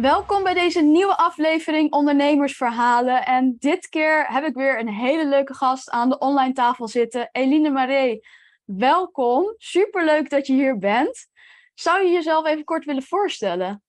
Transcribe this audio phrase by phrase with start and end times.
[0.00, 3.24] Welkom bij deze nieuwe aflevering Ondernemersverhalen.
[3.24, 7.28] En dit keer heb ik weer een hele leuke gast aan de online tafel zitten,
[7.32, 8.20] Eline Maree.
[8.64, 11.26] Welkom, superleuk dat je hier bent.
[11.74, 13.82] Zou je jezelf even kort willen voorstellen?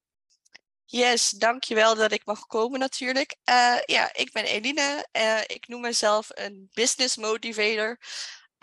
[0.86, 3.36] Yes, dankjewel dat ik mag komen natuurlijk.
[3.50, 5.08] Uh, ja, ik ben Eline.
[5.18, 7.98] Uh, ik noem mezelf een business motivator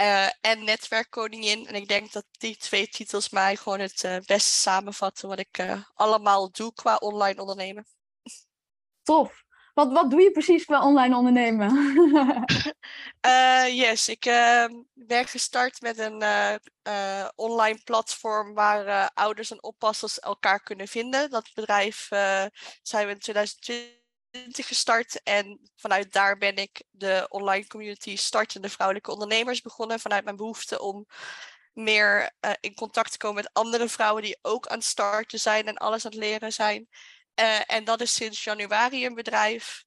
[0.00, 1.66] uh, en netwerkkoningin.
[1.66, 5.58] En ik denk dat die twee titels mij gewoon het uh, beste samenvatten wat ik
[5.58, 7.86] uh, allemaal doe qua online ondernemen.
[9.02, 9.44] Tof.
[9.74, 11.70] Wat, wat doe je precies qua online ondernemen?
[13.82, 16.24] yes, ik ehm, ben gestart met een
[17.34, 21.30] online platform waar ouders en oppassers elkaar kunnen vinden.
[21.30, 22.06] Dat bedrijf
[22.82, 24.05] zijn we in 2020
[24.52, 25.22] gestart.
[25.22, 30.00] En vanuit daar ben ik de online community startende vrouwelijke ondernemers begonnen.
[30.00, 31.06] Vanuit mijn behoefte om
[31.72, 35.66] meer uh, in contact te komen met andere vrouwen die ook aan het starten zijn
[35.66, 36.88] en alles aan het leren zijn.
[37.40, 39.84] Uh, en dat is sinds januari een bedrijf.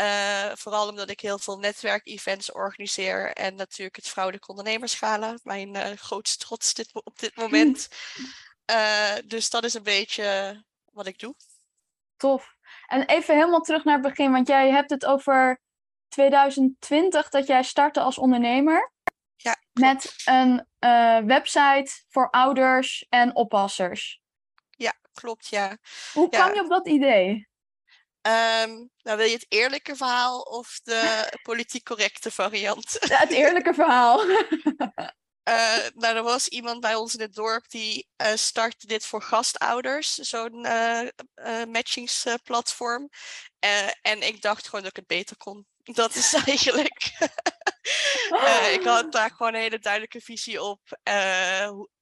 [0.00, 6.44] Uh, vooral omdat ik heel veel netwerkevents organiseer en natuurlijk het Vrouwelijke Ondernemerschalen, mijn grootste
[6.44, 7.88] trots dit, op dit moment.
[9.24, 10.56] dus dat is een beetje
[10.92, 11.34] wat ik doe.
[12.16, 12.57] Tof.
[12.86, 15.60] En even helemaal terug naar het begin, want jij hebt het over
[16.08, 18.92] 2020 dat jij startte als ondernemer.
[19.36, 24.20] Ja, met een uh, website voor ouders en oppassers.
[24.70, 25.78] Ja, klopt, ja.
[26.12, 26.38] Hoe ja.
[26.38, 27.48] kwam je op dat idee?
[28.22, 32.96] Um, nou, wil je het eerlijke verhaal of de politiek correcte variant?
[33.00, 34.20] Ja, het eerlijke verhaal.
[35.48, 39.22] Uh, nou, er was iemand bij ons in het dorp die uh, startte dit voor
[39.22, 41.08] gastouders, zo'n uh,
[41.68, 43.08] matchingsplatform.
[44.02, 45.66] en ik dacht gewoon dat ik het beter kon.
[45.82, 47.16] Dat is eigenlijk.
[48.78, 50.80] ik had daar gewoon een hele duidelijke visie op.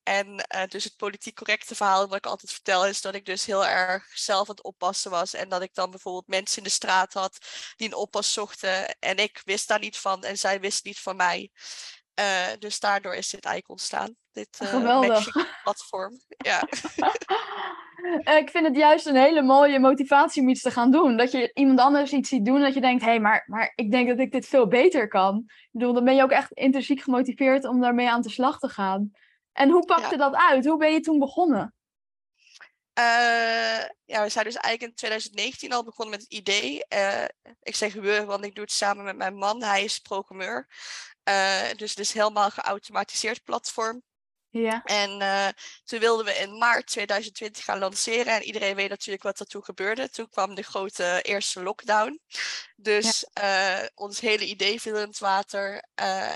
[0.03, 3.67] en dus het politiek correcte verhaal wat ik altijd vertel is dat ik dus heel
[3.67, 5.35] erg zelf aan het oppassen was.
[5.35, 7.39] En dat ik dan bijvoorbeeld mensen in de straat had
[7.77, 8.99] die een oppas zochten.
[8.99, 11.51] En ik wist daar niet van en zij wist niet van mij.
[12.21, 14.17] Uh, dus daardoor is dit eigenlijk ontstaan.
[14.33, 15.33] Dit uh, Geweldig.
[15.63, 16.21] platform.
[16.37, 16.63] ja.
[18.41, 21.17] ik vind het juist een hele mooie motivatie om iets te gaan doen.
[21.17, 23.91] Dat je iemand anders iets ziet doen dat je denkt, hé, hey, maar, maar ik
[23.91, 25.43] denk dat ik dit veel beter kan.
[25.47, 28.69] Ik bedoel, dan ben je ook echt intrinsiek gemotiveerd om daarmee aan de slag te
[28.69, 29.11] gaan.
[29.53, 30.17] En hoe pakte ja.
[30.17, 30.67] dat uit?
[30.67, 31.75] Hoe ben je toen begonnen?
[32.99, 36.85] Uh, ja, we zijn dus eigenlijk in 2019 al begonnen met het idee.
[36.95, 37.25] Uh,
[37.63, 39.63] ik zeg we, want ik doe het samen met mijn man.
[39.63, 40.69] Hij is programmeur.
[41.29, 44.03] Uh, dus het is helemaal geautomatiseerd platform.
[44.51, 44.83] Ja.
[44.85, 45.49] En uh,
[45.85, 48.35] toen wilden we in maart 2020 gaan lanceren.
[48.35, 50.11] En iedereen weet natuurlijk wat er toen gebeurde.
[50.11, 52.21] Toen kwam de grote eerste lockdown.
[52.77, 53.81] Dus ja.
[53.83, 55.85] uh, ons hele idee viel in het water.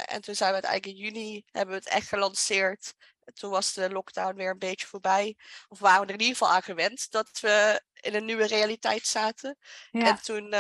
[0.05, 2.95] en toen zijn we het eigenlijk in juni hebben we het echt gelanceerd.
[3.35, 5.37] Toen was de lockdown weer een beetje voorbij.
[5.69, 9.07] Of waren we er in ieder geval aan gewend dat we in een nieuwe realiteit
[9.07, 9.57] zaten.
[9.91, 10.07] Ja.
[10.07, 10.55] En toen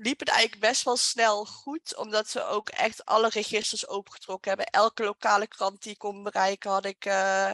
[0.00, 4.66] liep het eigenlijk best wel snel goed, omdat we ook echt alle registers opengetrokken hebben.
[4.66, 7.52] Elke lokale krant die ik kon bereiken, had ik uh,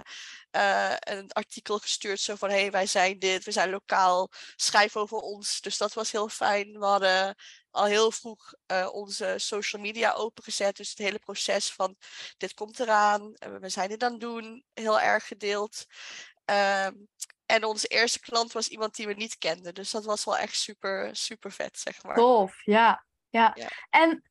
[0.53, 2.21] uh, een artikel gestuurd.
[2.21, 5.61] Zo van: hé, hey, wij zijn dit, we zijn lokaal, schrijf over ons.
[5.61, 6.79] Dus dat was heel fijn.
[6.79, 7.37] We hadden
[7.71, 10.77] al heel vroeg uh, onze social media opengezet.
[10.77, 11.97] Dus het hele proces van:
[12.37, 15.85] dit komt eraan, we zijn dit aan het doen, heel erg gedeeld.
[16.45, 17.09] Um,
[17.47, 19.75] en onze eerste klant was iemand die we niet kenden.
[19.75, 22.15] Dus dat was wel echt super, super vet, zeg maar.
[22.15, 23.05] Tof, ja.
[23.29, 23.53] ja.
[23.55, 23.69] ja.
[23.91, 24.23] En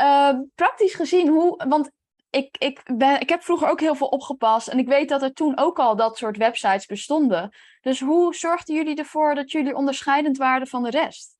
[0.00, 1.64] uh, praktisch gezien, hoe.
[1.68, 1.90] Want
[2.30, 4.68] ik, ik, ben, ik heb vroeger ook heel veel opgepast.
[4.68, 7.56] En ik weet dat er toen ook al dat soort websites bestonden.
[7.80, 11.36] Dus hoe zorgden jullie ervoor dat jullie onderscheidend waren van de rest?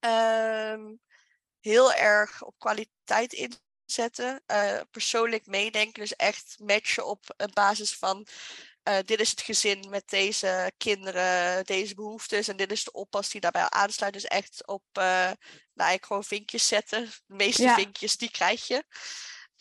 [0.00, 1.00] Um,
[1.60, 3.32] heel erg op kwaliteit
[3.86, 4.42] inzetten.
[4.46, 6.00] Uh, persoonlijk meedenken.
[6.00, 8.26] Dus echt matchen op basis van
[8.88, 13.28] uh, dit is het gezin met deze kinderen, deze behoeftes en dit is de oppas
[13.28, 14.12] die daarbij aansluit.
[14.12, 15.36] Dus echt op, uh, nou
[15.74, 17.04] eigenlijk gewoon vinkjes zetten.
[17.26, 17.74] De meeste ja.
[17.74, 18.84] vinkjes, die krijg je.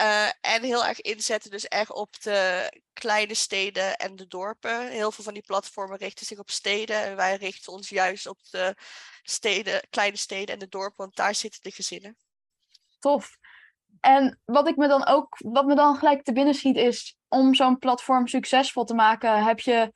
[0.02, 4.90] Uh, en heel erg inzetten dus echt op de kleine steden en de dorpen.
[4.90, 7.02] Heel veel van die platformen richten zich op steden.
[7.02, 8.76] En wij richten ons juist op de
[9.24, 12.18] steden, kleine steden en de dorpen, want daar zitten de gezinnen.
[13.00, 13.38] Tof.
[14.00, 17.56] En wat ik me dan ook, wat me dan gelijk te binnen schiet is, om
[17.56, 19.94] zo'n platform succesvol te maken, heb je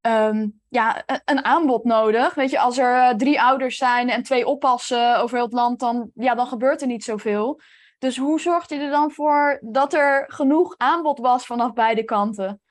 [0.00, 2.34] ehm, ja, een, een aanbod nodig.
[2.34, 5.80] Weet je, als er eh, drie ouders zijn en twee oppassen over heel het land,
[5.80, 7.60] dan, ja, dan gebeurt er niet zoveel.
[7.98, 12.62] Dus hoe zorgt je er dan voor dat er genoeg aanbod was vanaf beide kanten?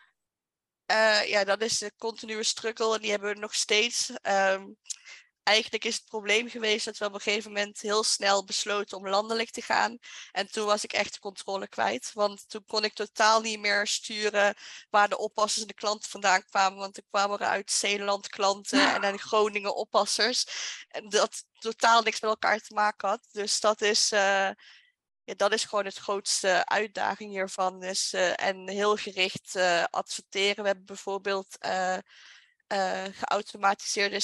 [0.92, 4.10] Uh, ja, dat is de continue struggle en die hebben we nog steeds.
[4.10, 4.78] Um,
[5.44, 9.08] eigenlijk is het probleem geweest dat we op een gegeven moment heel snel besloten om
[9.08, 9.98] landelijk te gaan.
[10.32, 12.12] En toen was ik echt de controle kwijt.
[12.14, 14.56] Want toen kon ik totaal niet meer sturen
[14.90, 16.80] waar de oppassers en de klanten vandaan kwamen.
[16.80, 20.46] Want er kwamen er uit Zeeland klanten en dan Groningen oppassers.
[20.88, 23.28] En dat totaal niks met elkaar te maken had.
[23.32, 24.12] Dus dat is.
[24.12, 24.50] Uh,
[25.26, 27.84] ja, dat is gewoon het grootste uitdaging hiervan.
[27.84, 30.62] Is, uh, en heel gericht uh, adverteren.
[30.62, 31.58] We hebben bijvoorbeeld
[32.74, 34.20] uh, geautomatiseerde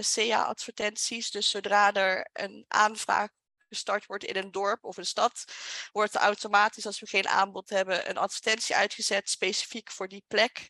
[0.00, 1.30] SEO-advertenties.
[1.30, 3.28] dus zodra er een aanvraag
[3.68, 5.44] gestart wordt in een dorp of een stad,
[5.92, 10.68] wordt er automatisch, als we geen aanbod hebben, een advertentie uitgezet specifiek voor die plek.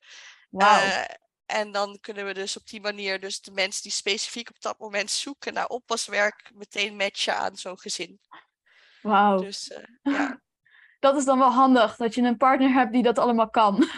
[0.51, 0.63] Wow.
[0.63, 1.05] Uh,
[1.47, 4.79] en dan kunnen we dus op die manier dus de mensen die specifiek op dat
[4.79, 8.21] moment zoeken naar oppaswerk meteen matchen aan zo'n gezin.
[9.03, 9.39] Wauw.
[9.39, 9.73] Dus,
[10.03, 10.43] ja.
[11.01, 13.89] Dat is dan wel handig, dat je een partner hebt die dat allemaal kan.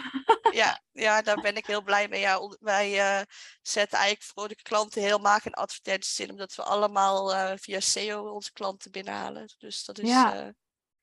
[0.57, 2.19] Ja, ja, daar ben ik heel blij mee.
[2.19, 3.21] Ja, wij uh,
[3.61, 8.29] zetten eigenlijk voor de klanten helemaal geen advertenties in, omdat we allemaal uh, via SEO
[8.29, 9.53] onze klanten binnenhalen.
[9.57, 10.09] Dus dat is.
[10.09, 10.45] Ja.
[10.45, 10.49] Uh...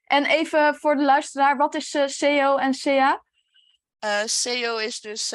[0.05, 3.25] En even voor de luisteraar, wat is SEO en CA?
[4.25, 5.29] SEO is dus,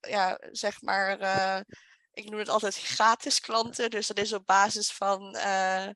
[0.00, 1.18] ja, zeg maar
[2.12, 3.90] ik noem het altijd gratis klanten.
[3.90, 5.88] Dus dat is op basis van uh,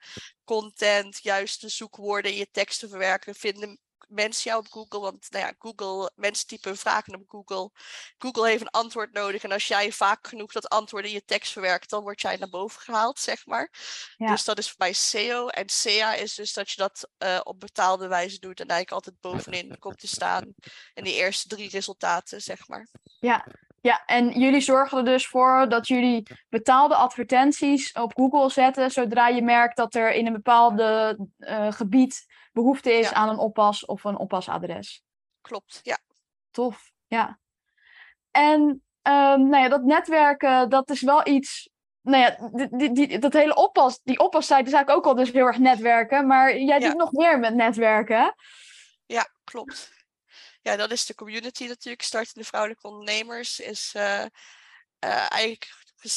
[0.44, 5.00] content, juiste zoekwoorden in je teksten verwerken, vinden mensen jou op Google.
[5.00, 7.70] Want nou ja, Google, mensen typen vragen op Google.
[8.18, 9.42] Google heeft een antwoord nodig.
[9.44, 12.48] En als jij vaak genoeg dat antwoord in je tekst verwerkt, dan word jij naar
[12.48, 13.70] boven gehaald, zeg maar.
[14.16, 15.48] Dus dat is bij SEO.
[15.48, 18.60] En SEA is dus dat je dat uh, op betaalde wijze doet.
[18.60, 20.54] En eigenlijk altijd bovenin komt te staan.
[20.94, 22.88] En die eerste drie resultaten, zeg maar.
[23.20, 23.46] Ja,
[23.86, 29.28] ja, en jullie zorgen er dus voor dat jullie betaalde advertenties op Google zetten zodra
[29.28, 32.26] je merkt dat er in een bepaalde uh, gebied
[32.56, 35.02] behoefte is aan een oppas of een oppasadres.
[35.40, 35.98] Klopt, ja.
[36.50, 37.38] Tof, ja.
[38.30, 38.60] En
[39.02, 41.70] um, nou ja, dat netwerken, dat is wel iets.
[42.00, 45.46] Nou ja, die, die, dat hele oppas, die oppassite is eigenlijk ook al dus heel
[45.46, 48.34] erg netwerken, maar jij doet nog meer met netwerken.
[49.06, 49.92] Ja, klopt.
[50.62, 52.02] Ja, dat is de community natuurlijk.
[52.02, 54.02] Startende vrouwelijke ondernemers is uh,
[55.04, 55.66] uh, eigenlijk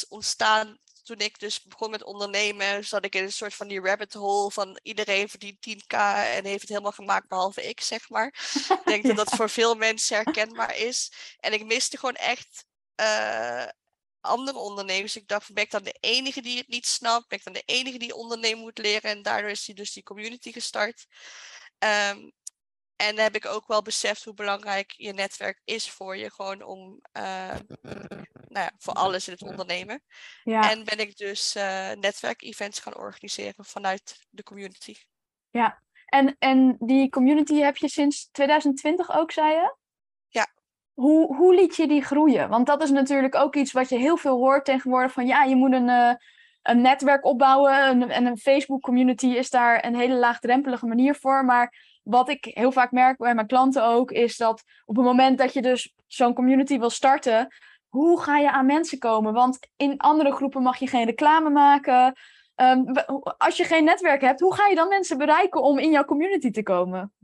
[0.08, 4.12] ontstaan toen ik dus begon met ondernemen, zat ik in een soort van die rabbit
[4.12, 5.96] hole van iedereen verdient 10k
[6.36, 8.26] en heeft het helemaal gemaakt behalve ik, zeg maar.
[8.68, 11.12] ik denk dat dat voor veel mensen herkenbaar is.
[11.38, 12.64] En ik miste gewoon echt
[13.00, 13.66] uh,
[14.20, 15.16] andere ondernemers.
[15.16, 17.28] Ik dacht, ben ik dan de enige die het niet snapt?
[17.28, 19.10] Ben ik dan de enige die ondernemen moet leren?
[19.10, 21.06] En daardoor is die dus die community gestart.
[21.78, 22.32] Um,
[22.96, 26.30] en heb ik ook wel beseft hoe belangrijk je netwerk is voor je.
[26.30, 27.56] Gewoon om, uh,
[28.50, 30.02] nou ja, voor alles in het ondernemen.
[30.44, 30.70] Ja.
[30.70, 34.94] En ben ik dus uh, netwerkevents gaan organiseren vanuit de community.
[35.50, 39.76] Ja, en, en die community heb je sinds 2020 ook, zei je?
[40.28, 40.46] Ja.
[40.92, 42.48] Hoe, hoe liet je die groeien?
[42.48, 45.12] Want dat is natuurlijk ook iets wat je heel veel hoort tegenwoordig.
[45.12, 46.14] Van ja, je moet een, uh,
[46.62, 48.10] een netwerk opbouwen.
[48.10, 51.44] En een Facebook community is daar een hele laagdrempelige manier voor.
[51.44, 55.38] Maar wat ik heel vaak merk bij mijn klanten ook, is dat op het moment
[55.38, 57.48] dat je dus zo'n community wil starten,
[57.90, 59.32] hoe ga je aan mensen komen?
[59.32, 62.18] Want in andere groepen mag je geen reclame maken.
[62.56, 62.96] Um,
[63.38, 66.50] als je geen netwerk hebt, hoe ga je dan mensen bereiken om in jouw community
[66.50, 67.14] te komen?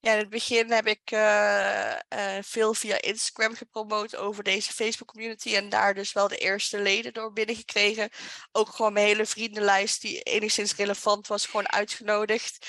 [0.00, 5.08] Ja, in het begin heb ik uh, uh, veel via Instagram gepromoot over deze Facebook
[5.08, 8.08] community en daar dus wel de eerste leden door binnengekregen.
[8.52, 12.66] Ook gewoon mijn hele vriendenlijst die enigszins relevant was, gewoon uitgenodigd.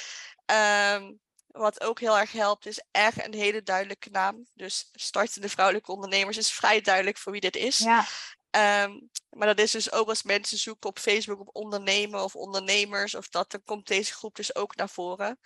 [0.95, 1.19] Um,
[1.59, 4.47] wat ook heel erg helpt, is echt een hele duidelijke naam.
[4.53, 7.77] Dus startende vrouwelijke ondernemers is vrij duidelijk voor wie dit is.
[7.77, 8.05] Ja.
[8.83, 13.15] Um, maar dat is dus ook als mensen zoeken op Facebook op ondernemen of ondernemers
[13.15, 15.39] of dat, dan komt deze groep dus ook naar voren.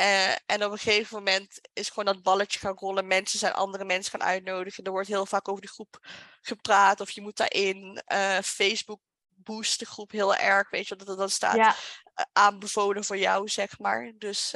[0.00, 3.06] Uh, en op een gegeven moment is gewoon dat balletje gaan rollen.
[3.06, 4.84] Mensen zijn andere mensen gaan uitnodigen.
[4.84, 5.98] Er wordt heel vaak over de groep
[6.40, 8.02] gepraat of je moet daarin.
[8.12, 10.70] Uh, Facebook boost de groep heel erg.
[10.70, 11.68] Weet je dat er dan staat ja.
[11.68, 14.12] uh, aanbevolen voor jou, zeg maar.
[14.18, 14.54] Dus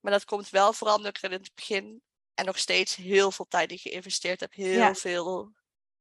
[0.00, 2.02] maar dat komt wel vooral omdat ik er in het begin
[2.34, 4.52] en nog steeds heel veel tijd in geïnvesteerd heb.
[4.52, 5.52] Heel veel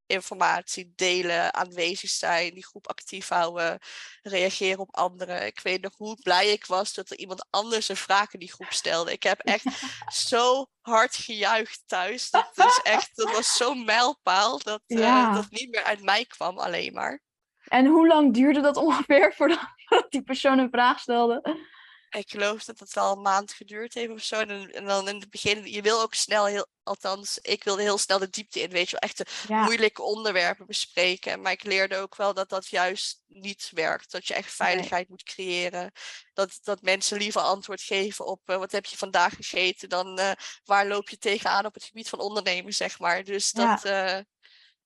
[0.10, 3.79] informatie delen, aanwezig zijn, die groep actief houden,
[4.22, 5.46] reageren op anderen.
[5.46, 8.51] Ik weet nog hoe blij ik was dat er iemand anders een vraag in die
[8.51, 9.12] groep stelde.
[9.12, 9.63] Ik heb echt
[10.29, 12.29] zo hard gejuicht thuis.
[12.29, 16.58] Dat, is echt, dat was zo'n mijlpaal dat uh, dat niet meer uit mij kwam
[16.58, 17.22] alleen maar.
[17.68, 19.60] En hoe lang duurde dat ongeveer voordat
[20.10, 21.68] die persoon een vraag stelde?
[22.10, 24.36] Ik geloof dat het wel een maand geduurd heeft of zo.
[24.39, 27.98] En, en dan in het begin, je wil ook snel heel, althans, ik wilde heel
[27.98, 31.42] snel de diepte in, weet je wel, echt de moeilijke onderwerpen bespreken.
[31.42, 34.12] Maar ik leerde ook wel dat dat juist niet werkt.
[34.12, 35.92] Dat je echt veiligheid moet creëren.
[36.34, 40.32] Dat, dat mensen liever antwoord geven op uh, wat heb je vandaag gegeten dan uh,
[40.63, 43.24] waar loop je tegenaan op het gebied van ondernemen, zeg maar.
[43.24, 44.24] Dus dat, ja, uh,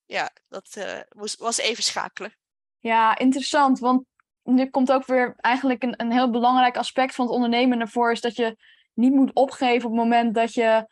[0.06, 0.78] ja, dat
[1.10, 2.38] was, was even schakelen.
[2.80, 3.80] Ja, interessant.
[3.80, 4.06] Want
[4.44, 8.12] nu komt ook weer eigenlijk een, een heel belangrijk aspect van het ondernemen naar voren,
[8.12, 8.58] is dat je
[8.94, 10.88] niet moet opgeven op het moment dat je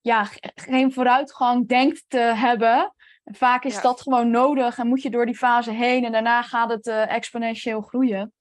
[0.00, 2.94] ja, geen vooruitgang denkt te hebben.
[3.24, 6.70] Vaak is dat gewoon nodig en moet je door die fase heen en daarna gaat
[6.70, 8.32] het uh, exponentieel groeien.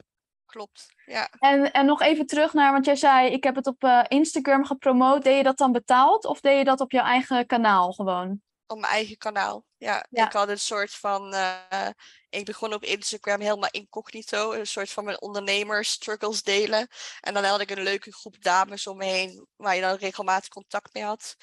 [0.45, 1.29] Klopt, ja.
[1.39, 4.65] En, en nog even terug naar, want jij zei, ik heb het op uh, Instagram
[4.65, 5.23] gepromoot.
[5.23, 8.41] Deed je dat dan betaald of deed je dat op jouw eigen kanaal gewoon?
[8.67, 10.05] Op mijn eigen kanaal, ja.
[10.09, 11.89] Ik had een soort van, uh,
[12.29, 16.87] ik begon op Instagram helemaal incognito, een soort van mijn ondernemers struggles delen.
[17.19, 20.49] En dan had ik een leuke groep dames om me heen waar je dan regelmatig
[20.49, 21.35] contact mee had.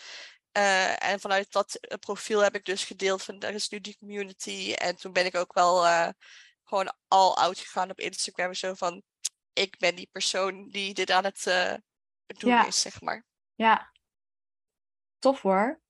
[0.56, 4.72] Uh, en vanuit dat profiel heb ik dus gedeeld van er is nu die community.
[4.72, 6.08] En toen ben ik ook wel uh,
[6.64, 8.54] gewoon al out gegaan op Instagram.
[8.54, 9.02] Zo van
[9.52, 11.42] ik ben die persoon die dit aan het
[12.26, 13.24] doen is, zeg maar.
[13.54, 13.92] Ja,
[15.18, 15.80] tof hoor.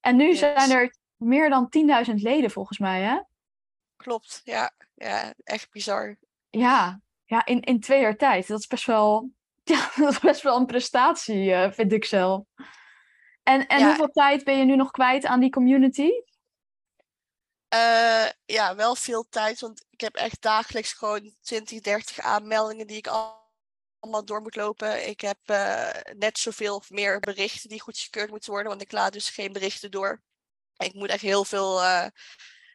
[0.00, 1.68] En nu zijn er meer dan
[2.08, 3.20] 10.000 leden volgens mij, hè?
[3.96, 4.72] Klopt, ja.
[4.94, 6.16] Ja, echt bizar.
[6.50, 8.46] Ja, ja in, in twee jaar tijd.
[8.46, 9.30] Dat is best wel,
[9.64, 12.44] ja, dat is best wel een prestatie, uh, vind ik zelf.
[13.42, 16.10] En, en hoeveel tijd ben je nu nog kwijt aan die community?
[17.74, 22.96] Uh, ja, wel veel tijd, want ik heb echt dagelijks gewoon 20, 30 aanmeldingen die
[22.96, 23.06] ik
[24.00, 25.08] allemaal door moet lopen.
[25.08, 29.12] Ik heb uh, net zoveel of meer berichten die goedgekeurd moeten worden, want ik laat
[29.12, 30.22] dus geen berichten door.
[30.76, 32.06] Ik moet echt heel veel uh,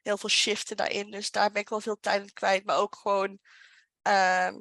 [0.04, 1.12] heel veel shiften daarin.
[1.12, 2.66] Dus daar ben ik wel veel tijd aan kwijt.
[2.66, 3.40] Maar ook gewoon,
[4.08, 4.52] uh,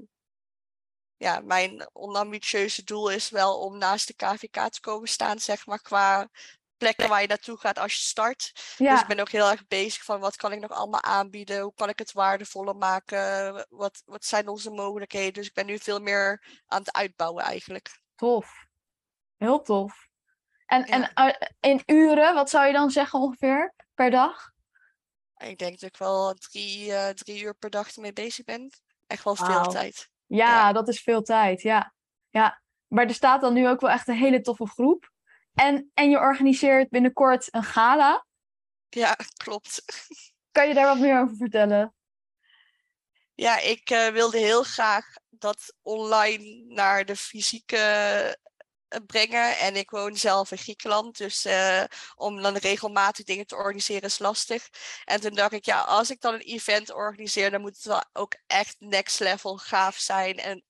[1.17, 5.83] ja, mijn onambitieuze doel is wel om naast de KVK te komen staan, zeg maar,
[5.83, 6.31] qua
[6.83, 8.53] plekken waar je naartoe gaat als je start.
[8.79, 11.61] Dus ik ben ook heel erg bezig van wat kan ik nog allemaal aanbieden?
[11.61, 13.55] Hoe kan ik het waardevoller maken?
[13.69, 15.33] Wat, wat zijn onze mogelijkheden?
[15.33, 18.01] Dus ik ben nu veel meer aan het uitbouwen eigenlijk.
[18.15, 18.67] Tof.
[19.37, 20.09] Heel tof.
[20.67, 24.51] En, en uh, in uren, wat zou je dan zeggen ongeveer per dag?
[25.37, 28.73] Ik denk dat ik wel drie, uh, drie uur per dag ermee bezig ben.
[29.07, 30.11] Echt wel veel tijd.
[30.27, 31.63] Ja, ja, dat is veel tijd.
[31.63, 31.95] Ja.
[32.31, 32.63] ja.
[32.87, 35.12] Maar er staat dan nu ook wel echt een hele toffe groep.
[35.55, 38.27] En, en je organiseert binnenkort een gala.
[38.89, 39.83] Ja, klopt.
[40.51, 41.95] Kan je daar wat meer over vertellen?
[43.35, 47.77] Ja, ik uh, wilde heel graag dat online naar de fysieke
[48.89, 49.59] eh, brengen.
[49.59, 54.19] En ik woon zelf in Griekenland, dus uh, om dan regelmatig dingen te organiseren is
[54.19, 54.69] lastig.
[55.05, 58.05] En toen dacht ik, ja, als ik dan een event organiseer, dan moet het wel
[58.13, 60.37] ook echt next level gaaf zijn.
[60.37, 60.65] En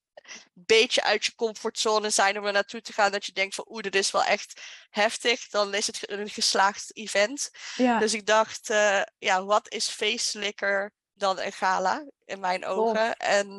[0.53, 3.13] beetje uit je comfortzone zijn om er naartoe te gaan.
[3.13, 4.61] Dat je denkt van oeh, dit is wel echt
[4.91, 5.49] heftig.
[5.49, 7.51] Dan is het een geslaagd event.
[7.77, 7.99] Ja.
[7.99, 13.07] Dus ik dacht, uh, ja, wat is feestelijker dan een gala in mijn ogen?
[13.07, 13.29] Oh.
[13.29, 13.59] En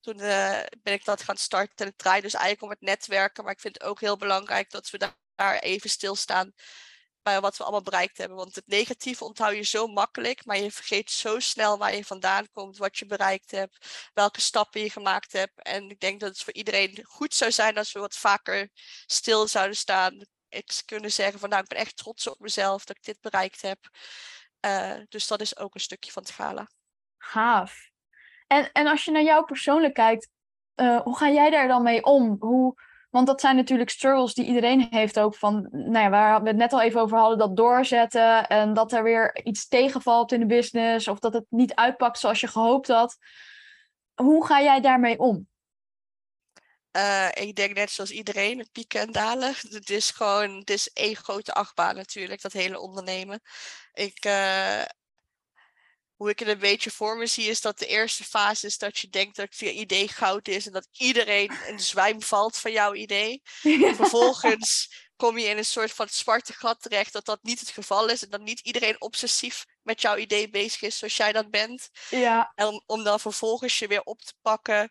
[0.00, 1.76] toen uh, ben ik dat gaan starten.
[1.76, 3.44] En het draait dus eigenlijk om het netwerken.
[3.44, 6.52] Maar ik vind het ook heel belangrijk dat we daar even stilstaan
[7.24, 8.36] bij wat we allemaal bereikt hebben.
[8.36, 12.50] Want het negatieve onthoud je zo makkelijk, maar je vergeet zo snel waar je vandaan
[12.50, 15.62] komt, wat je bereikt hebt, welke stappen je gemaakt hebt.
[15.62, 18.68] En ik denk dat het voor iedereen goed zou zijn als we wat vaker
[19.06, 20.24] stil zouden staan.
[20.48, 23.62] Ik kunnen zeggen van nou, ik ben echt trots op mezelf dat ik dit bereikt
[23.62, 23.78] heb.
[24.66, 26.68] Uh, dus dat is ook een stukje van het gala.
[27.18, 27.90] Gaaf.
[28.46, 30.28] En, en als je naar jou persoonlijk kijkt,
[30.76, 32.36] uh, hoe ga jij daar dan mee om?
[32.40, 32.74] Hoe,
[33.14, 36.56] want dat zijn natuurlijk struggles die iedereen heeft ook van, nou ja, waar we het
[36.56, 40.46] net al even over hadden, dat doorzetten en dat er weer iets tegenvalt in de
[40.46, 43.16] business of dat het niet uitpakt zoals je gehoopt had.
[44.14, 45.48] Hoe ga jij daarmee om?
[46.96, 49.54] Uh, ik denk net zoals iedereen, pieken en dalen.
[49.68, 53.40] Het is gewoon, het is één grote achtbaan natuurlijk, dat hele ondernemen.
[53.92, 54.82] Ik, uh,
[56.16, 58.98] hoe ik het een beetje voor me zie, is dat de eerste fase is dat
[58.98, 62.72] je denkt dat je idee goud is en dat iedereen in de zwijm valt van
[62.72, 63.42] jouw idee.
[63.94, 68.08] Vervolgens kom je in een soort van zwarte gat terecht dat dat niet het geval
[68.08, 71.90] is en dat niet iedereen obsessief met jouw idee bezig is zoals jij dat bent.
[72.10, 72.52] Ja.
[72.54, 74.90] En om, om dan vervolgens je weer op te pakken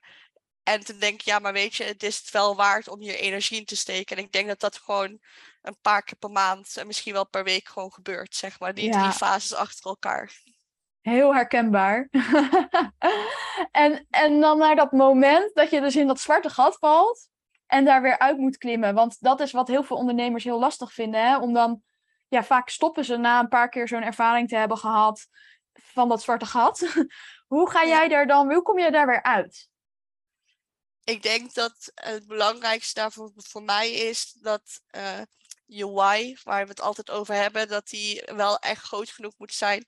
[0.63, 3.59] en te denken, ja, maar weet je, het is het wel waard om hier energie
[3.59, 4.17] in te steken.
[4.17, 5.19] En ik denk dat dat gewoon
[5.61, 8.73] een paar keer per maand en misschien wel per week gewoon gebeurt, zeg maar.
[8.73, 10.31] Die drie fases achter elkaar.
[11.03, 12.07] Heel herkenbaar.
[13.71, 17.29] en, en dan naar dat moment dat je dus in dat zwarte gat valt
[17.67, 18.93] en daar weer uit moet klimmen.
[18.93, 21.27] Want dat is wat heel veel ondernemers heel lastig vinden.
[21.27, 21.37] Hè?
[21.37, 21.81] Om dan,
[22.27, 25.27] ja, vaak stoppen ze na een paar keer zo'n ervaring te hebben gehad
[25.73, 27.05] van dat zwarte gat.
[27.53, 29.71] hoe ga jij daar dan, hoe kom je daar weer uit?
[31.03, 35.21] ik denk dat het belangrijkste daarvoor voor mij is dat uh,
[35.65, 39.53] je why, waar we het altijd over hebben, dat die wel echt groot genoeg moet
[39.53, 39.85] zijn.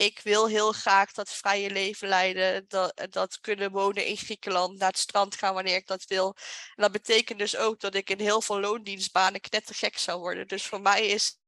[0.00, 4.88] Ik wil heel graag dat vrije leven leiden, dat, dat kunnen wonen in Griekenland, naar
[4.88, 6.36] het strand gaan wanneer ik dat wil.
[6.74, 10.48] En dat betekent dus ook dat ik in heel veel loondienstbanen knettergek zou worden.
[10.48, 11.38] Dus voor mij is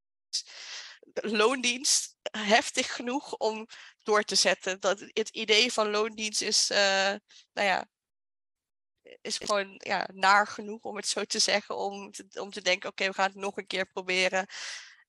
[1.12, 3.66] loondienst heftig genoeg om
[4.02, 4.80] door te zetten.
[4.80, 6.76] Dat het idee van loondienst is, uh,
[7.52, 7.88] nou ja,
[9.20, 12.88] is gewoon ja, naar genoeg, om het zo te zeggen, om te, om te denken,
[12.90, 14.46] oké, we gaan het nog een keer proberen.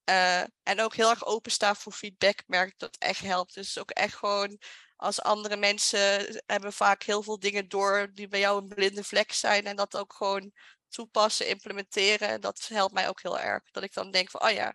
[0.10, 3.54] Uh, en ook heel erg openstaan voor feedback, merk dat echt helpt.
[3.54, 4.60] Dus ook echt gewoon
[4.96, 9.32] als andere mensen hebben vaak heel veel dingen door die bij jou een blinde vlek
[9.32, 10.52] zijn en dat ook gewoon
[10.88, 12.42] toepassen, implementeren.
[12.42, 13.64] Dat helpt mij ook heel erg.
[13.72, 14.66] Dat ik dan denk van, oh ja,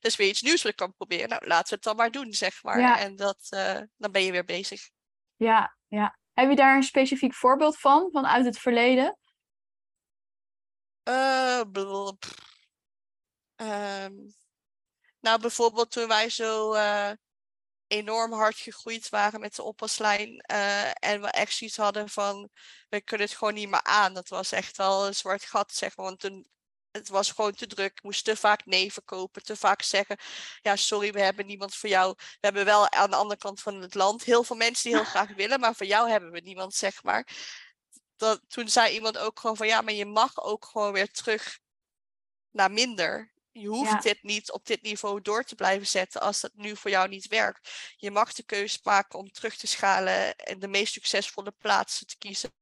[0.00, 1.28] dat is weer iets nieuws wat ik kan proberen.
[1.28, 2.98] Nou, laten we het dan maar doen, zeg maar.
[2.98, 4.90] En dat, uh, dan ben je weer bezig.
[5.36, 6.18] Ja, ja.
[6.32, 9.18] Heb je daar een specifiek voorbeeld van, vanuit het verleden?
[11.04, 11.62] Uh,
[13.56, 14.34] um,
[15.20, 17.10] nou, bijvoorbeeld toen wij zo uh,
[17.86, 20.44] enorm hard gegroeid waren met de oppaslijn.
[20.52, 22.50] Uh, en we echt zoiets hadden van,
[22.88, 24.14] we kunnen het gewoon niet meer aan.
[24.14, 26.06] Dat was echt wel een zwart gat, zeg maar.
[26.06, 26.48] Want toen,
[26.90, 27.92] het was gewoon te druk.
[27.92, 29.42] Ik moest te vaak nee verkopen.
[29.42, 30.16] Te vaak zeggen,
[30.60, 32.14] ja sorry, we hebben niemand voor jou.
[32.16, 35.08] We hebben wel aan de andere kant van het land heel veel mensen die heel
[35.10, 35.60] graag willen.
[35.60, 37.28] Maar voor jou hebben we niemand, zeg maar.
[38.16, 41.58] Dat, toen zei iemand ook gewoon van, ja, maar je mag ook gewoon weer terug
[42.50, 43.32] naar minder.
[43.52, 46.90] Je hoeft dit niet op dit niveau door te blijven zetten als dat nu voor
[46.90, 47.92] jou niet werkt.
[47.96, 52.18] Je mag de keuze maken om terug te schalen en de meest succesvolle plaatsen te
[52.18, 52.52] kiezen.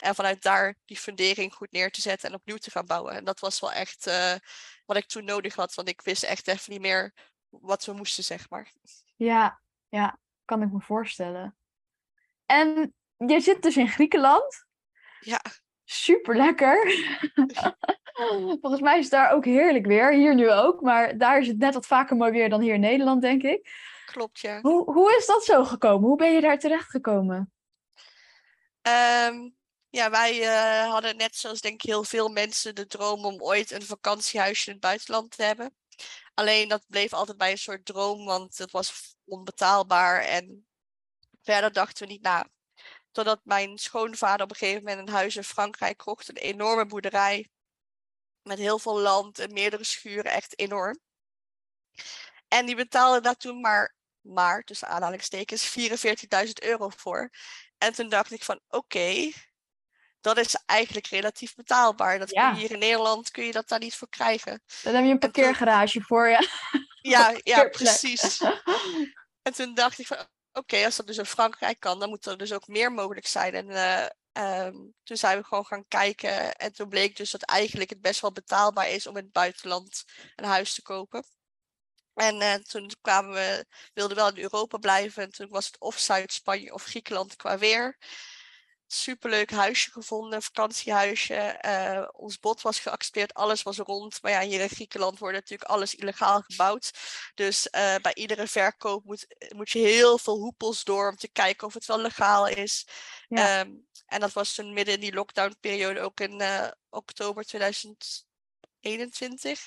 [0.00, 3.14] En vanuit daar die fundering goed neer te zetten en opnieuw te gaan bouwen.
[3.14, 4.34] En dat was wel echt uh,
[4.84, 7.14] wat ik toen nodig had, want ik wist echt even niet meer
[7.48, 8.72] wat we moesten, zeg maar.
[9.16, 11.56] Ja, ja, kan ik me voorstellen.
[12.46, 14.66] En je zit dus in Griekenland.
[15.20, 15.40] Ja.
[15.88, 16.76] Super lekker.
[18.60, 20.12] Volgens mij is het daar ook heerlijk weer.
[20.12, 20.80] Hier nu ook.
[20.80, 23.70] Maar daar is het net wat vaker mooi weer dan hier in Nederland, denk ik.
[24.06, 24.60] Klopt, ja.
[24.60, 26.08] Hoe, hoe is dat zo gekomen?
[26.08, 27.52] Hoe ben je daar terecht gekomen?
[28.82, 29.56] Um,
[29.88, 33.70] ja, wij uh, hadden net zoals denk ik heel veel mensen de droom om ooit
[33.70, 35.74] een vakantiehuisje in het buitenland te hebben.
[36.34, 40.20] Alleen dat bleef altijd bij een soort droom, want het was onbetaalbaar.
[40.20, 40.66] En
[41.42, 42.46] verder dachten we niet na.
[43.16, 47.48] Totdat mijn schoonvader op een gegeven moment een huis in Frankrijk kocht, een enorme boerderij
[48.42, 50.98] met heel veel land en meerdere schuren, echt enorm.
[52.48, 55.78] En die betaalde daar toen maar, maar tussen aanhalingstekens,
[56.46, 57.30] 44.000 euro voor.
[57.78, 59.30] En toen dacht ik van oké,
[60.20, 62.18] dat is eigenlijk relatief betaalbaar.
[62.18, 64.62] Dat kun je hier in Nederland kun je dat daar niet voor krijgen.
[64.82, 66.48] Dan heb je een parkeergarage voor je.
[67.00, 68.40] Ja, ja, precies.
[69.42, 72.38] En toen dacht ik van oké, als dat dus in Frankrijk kan, dan moet er
[72.38, 73.54] dus ook meer mogelijk zijn.
[73.54, 74.06] En uh,
[74.38, 78.20] Um, toen zijn we gewoon gaan kijken en toen bleek dus dat eigenlijk het best
[78.20, 81.24] wel betaalbaar is om in het buitenland een huis te kopen.
[82.14, 85.98] En uh, toen kwamen we, wilden wel in Europa blijven en toen was het of
[85.98, 87.98] Zuid-Spanje of Griekenland qua weer
[88.86, 91.58] superleuk huisje gevonden, vakantiehuisje.
[91.66, 94.22] Uh, ons bod was geaccepteerd, alles was rond.
[94.22, 96.92] Maar ja, hier in Griekenland wordt natuurlijk alles illegaal gebouwd.
[97.34, 101.66] Dus uh, bij iedere verkoop moet, moet je heel veel hoepels door om te kijken
[101.66, 102.86] of het wel legaal is.
[103.28, 103.60] Ja.
[103.60, 109.66] Um, en dat was toen midden in die lockdownperiode, ook in uh, oktober 2021.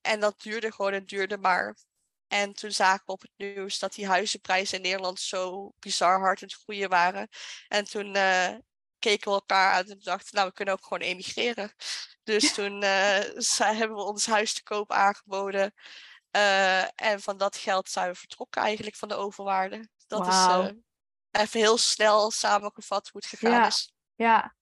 [0.00, 1.76] en dat duurde gewoon en duurde maar.
[2.30, 6.42] En toen zagen we op het nieuws dat die huizenprijzen in Nederland zo bizar hard
[6.42, 7.28] aan het groeien waren.
[7.68, 8.48] En toen uh,
[8.98, 11.72] keken we elkaar aan en dachten, nou, we kunnen ook gewoon emigreren.
[12.22, 13.18] Dus toen uh,
[13.58, 15.74] hebben we ons huis te koop aangeboden.
[16.36, 19.88] Uh, en van dat geld zijn we vertrokken eigenlijk van de overwaarde.
[20.06, 20.64] Dat wow.
[20.64, 20.72] is
[21.30, 23.66] even heel snel samengevat hoe het gegaan ja.
[23.66, 23.92] is.
[24.14, 24.54] Ja.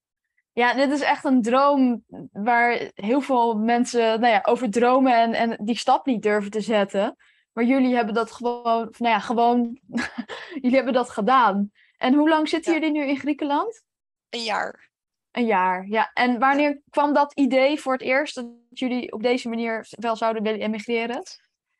[0.52, 5.34] Ja, dit is echt een droom waar heel veel mensen nou ja, over dromen en,
[5.34, 7.16] en die stap niet durven te zetten.
[7.58, 9.80] Maar jullie hebben dat gewoon, nou ja, gewoon,
[10.62, 11.72] jullie hebben dat gedaan.
[11.96, 13.82] En hoe lang zitten jullie nu in Griekenland?
[14.28, 14.90] Een jaar.
[15.30, 16.10] Een jaar, ja.
[16.14, 20.42] En wanneer kwam dat idee voor het eerst dat jullie op deze manier wel zouden
[20.42, 21.22] willen emigreren?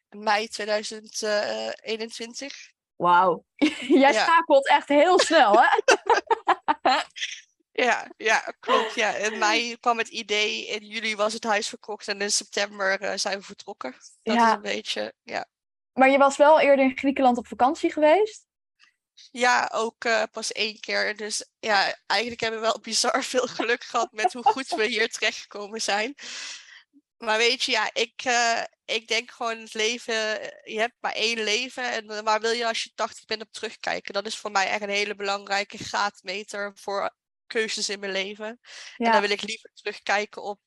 [0.08, 2.72] Mei 2021.
[2.96, 3.44] Wauw,
[4.02, 5.68] jij schakelt echt heel snel, hè?
[7.72, 8.94] Ja, ja, klopt.
[8.94, 9.14] Ja.
[9.14, 13.12] In mei kwam het idee, in juli was het huis verkocht en in september uh,
[13.14, 13.94] zijn we vertrokken.
[14.22, 14.48] Dat ja.
[14.48, 15.46] is een beetje, ja.
[15.98, 18.46] Maar je was wel eerder in Griekenland op vakantie geweest?
[19.30, 21.16] Ja, ook uh, pas één keer.
[21.16, 25.08] Dus ja, eigenlijk hebben we wel bizar veel geluk gehad met hoe goed we hier
[25.08, 26.14] terechtgekomen zijn.
[27.16, 30.14] Maar weet je, ja, ik, uh, ik denk gewoon het leven,
[30.64, 31.92] je hebt maar één leven.
[31.92, 34.12] En waar wil je als je 80 bent op terugkijken?
[34.12, 37.14] Dat is voor mij echt een hele belangrijke graadmeter voor
[37.46, 38.61] keuzes in mijn leven.
[38.96, 40.61] En dan wil ik liever terugkijken op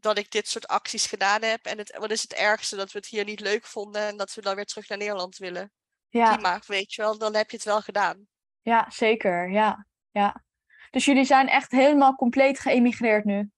[0.00, 1.64] dat ik dit soort acties gedaan heb.
[1.64, 2.76] En het, wat is het ergste?
[2.76, 5.36] Dat we het hier niet leuk vonden en dat we dan weer terug naar Nederland
[5.36, 5.72] willen.
[6.08, 6.32] Ja.
[6.32, 8.28] Prima, weet je wel, dan heb je het wel gedaan.
[8.62, 9.50] Ja, zeker.
[9.50, 10.44] Ja, ja.
[10.90, 13.50] Dus jullie zijn echt helemaal compleet geëmigreerd nu?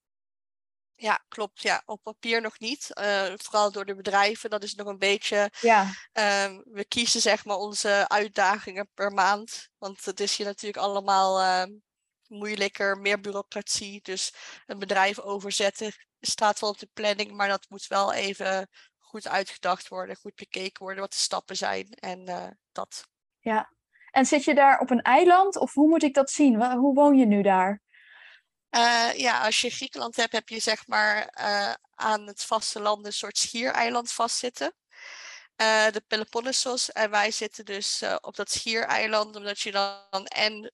[0.95, 1.61] Ja, klopt.
[1.61, 2.89] Ja, op papier nog niet.
[2.93, 4.49] Uh, vooral door de bedrijven.
[4.49, 5.51] Dat is nog een beetje.
[5.59, 5.81] Ja.
[6.13, 9.69] Um, we kiezen zeg maar onze uitdagingen per maand.
[9.77, 11.75] Want het is hier natuurlijk allemaal uh,
[12.33, 14.01] moeilijker, meer bureaucratie.
[14.01, 14.33] Dus
[14.65, 18.69] een bedrijf overzetten staat wel op de planning, maar dat moet wel even
[18.99, 23.07] goed uitgedacht worden, goed bekeken worden, wat de stappen zijn en uh, dat.
[23.39, 23.69] Ja,
[24.11, 26.71] en zit je daar op een eiland of hoe moet ik dat zien?
[26.71, 27.81] Hoe woon je nu daar?
[28.75, 33.13] Uh, ja, als je Griekenland hebt, heb je zeg maar uh, aan het vasteland een
[33.13, 34.73] soort schiereiland vastzitten.
[35.63, 36.91] Uh, de Peloponnesos.
[36.91, 40.71] En wij zitten dus op dat schiereiland, omdat je dan en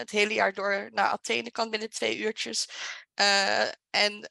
[0.00, 2.68] het hele jaar door naar Athene kan binnen twee uurtjes.
[3.90, 4.28] en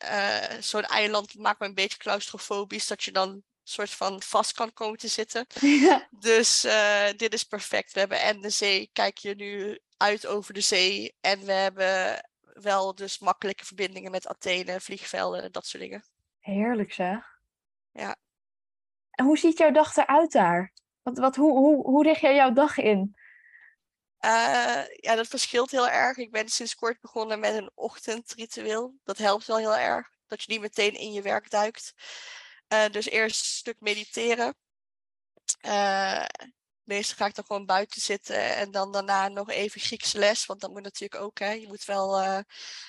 [0.59, 4.97] zo'n eiland maakt me een beetje claustrofobisch, dat je dan soort van vast kan komen
[4.97, 5.45] te zitten.
[5.87, 6.07] Ja.
[6.19, 6.61] Dus
[7.15, 7.93] dit is perfect.
[7.93, 11.15] We hebben en de zee, kijk je nu uit over de zee.
[11.21, 16.03] En we hebben wel dus makkelijke verbindingen met Athene, vliegvelden, dat soort dingen.
[16.39, 17.39] Heerlijk zeg.
[17.91, 18.15] Ja.
[19.17, 20.73] En hoe ziet jouw dag eruit daar?
[21.01, 23.15] Wat, wat, hoe, hoe, hoe richt jij jouw dag in?
[24.25, 26.17] Uh, ja, dat verschilt heel erg.
[26.17, 28.95] Ik ben sinds kort begonnen met een ochtendritueel.
[29.03, 30.09] Dat helpt wel heel erg.
[30.27, 31.93] Dat je niet meteen in je werk duikt.
[32.73, 34.55] Uh, dus eerst een stuk mediteren.
[35.65, 36.25] Uh,
[36.83, 40.45] meestal ga ik dan gewoon buiten zitten en dan daarna nog even Griekse les.
[40.45, 41.51] Want dat moet natuurlijk ook, hè.
[41.51, 42.43] Je moet wel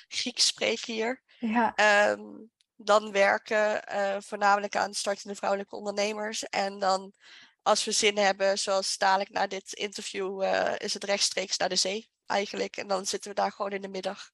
[0.07, 1.21] Grieks spreken hier.
[1.39, 1.73] Ja.
[2.11, 6.43] Um, dan werken, uh, voornamelijk aan startende vrouwelijke ondernemers.
[6.43, 7.13] En dan,
[7.61, 11.75] als we zin hebben, zoals dadelijk na dit interview, uh, is het rechtstreeks naar de
[11.75, 12.77] zee eigenlijk.
[12.77, 14.29] En dan zitten we daar gewoon in de middag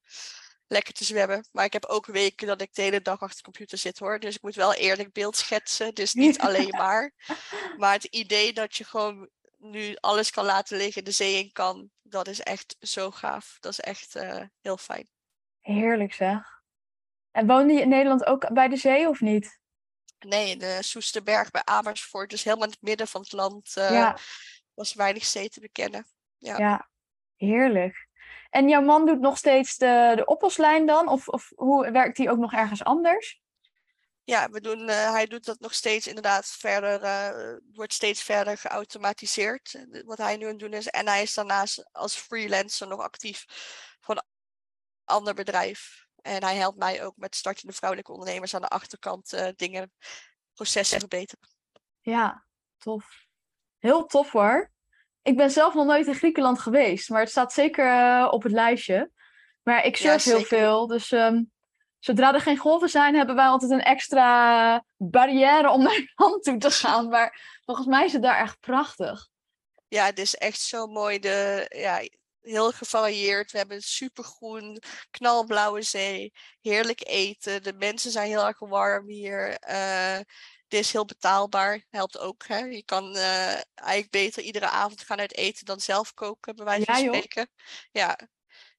[0.67, 1.47] lekker te zwemmen.
[1.51, 4.19] Maar ik heb ook weken dat ik de hele dag achter de computer zit hoor.
[4.19, 5.93] Dus ik moet wel eerlijk beeld schetsen.
[5.93, 7.11] Dus niet alleen maar.
[7.77, 11.89] Maar het idee dat je gewoon nu alles kan laten liggen, de zee in kan,
[12.01, 13.57] dat is echt zo gaaf.
[13.59, 15.09] Dat is echt uh, heel fijn.
[15.61, 16.54] Heerlijk zeg.
[17.35, 19.59] En woonde je in Nederland ook bij de zee of niet?
[20.19, 22.29] Nee, de Soesterberg bij Amersfoort.
[22.29, 24.17] Dus helemaal in het midden van het land uh, ja.
[24.73, 26.05] was weinig zee te bekennen.
[26.37, 26.57] Ja.
[26.57, 26.89] ja,
[27.35, 28.07] heerlijk.
[28.49, 31.07] En jouw man doet nog steeds de, de oploslijn dan?
[31.07, 33.41] Of, of hoe werkt hij ook nog ergens anders?
[34.23, 38.57] Ja, we doen, uh, hij doet dat nog steeds inderdaad verder, uh, wordt steeds verder
[38.57, 40.87] geautomatiseerd, wat hij nu aan het doen is.
[40.87, 43.45] En hij is daarnaast als freelancer nog actief
[43.99, 44.23] voor een
[45.03, 46.04] ander bedrijf.
[46.25, 49.91] En hij helpt mij ook met startende vrouwelijke ondernemers aan de achterkant uh, dingen,
[50.53, 51.49] processen verbeteren.
[52.01, 52.45] Ja,
[52.77, 53.25] tof.
[53.79, 54.71] Heel tof hoor.
[55.21, 59.11] Ik ben zelf nog nooit in Griekenland geweest, maar het staat zeker op het lijstje.
[59.63, 61.51] Maar ik surf ja, heel veel, dus um,
[61.99, 66.57] zodra er geen golven zijn, hebben wij altijd een extra barrière om naar land toe
[66.57, 67.09] te gaan.
[67.09, 69.27] Maar volgens mij is het daar echt prachtig.
[69.87, 71.19] Ja, het is echt zo mooi.
[71.19, 72.01] De, ja,
[72.45, 73.51] heel gevarieerd.
[73.51, 74.81] We hebben supergroen,
[75.11, 77.63] knalblauwe zee, heerlijk eten.
[77.63, 79.57] De mensen zijn heel erg warm hier.
[79.69, 80.17] Uh,
[80.67, 82.47] het is heel betaalbaar, helpt ook.
[82.47, 82.57] Hè?
[82.57, 86.85] Je kan uh, eigenlijk beter iedere avond gaan uit eten dan zelf koken, bij wijze
[86.85, 87.49] van ja, spreken.
[87.91, 88.19] Ja,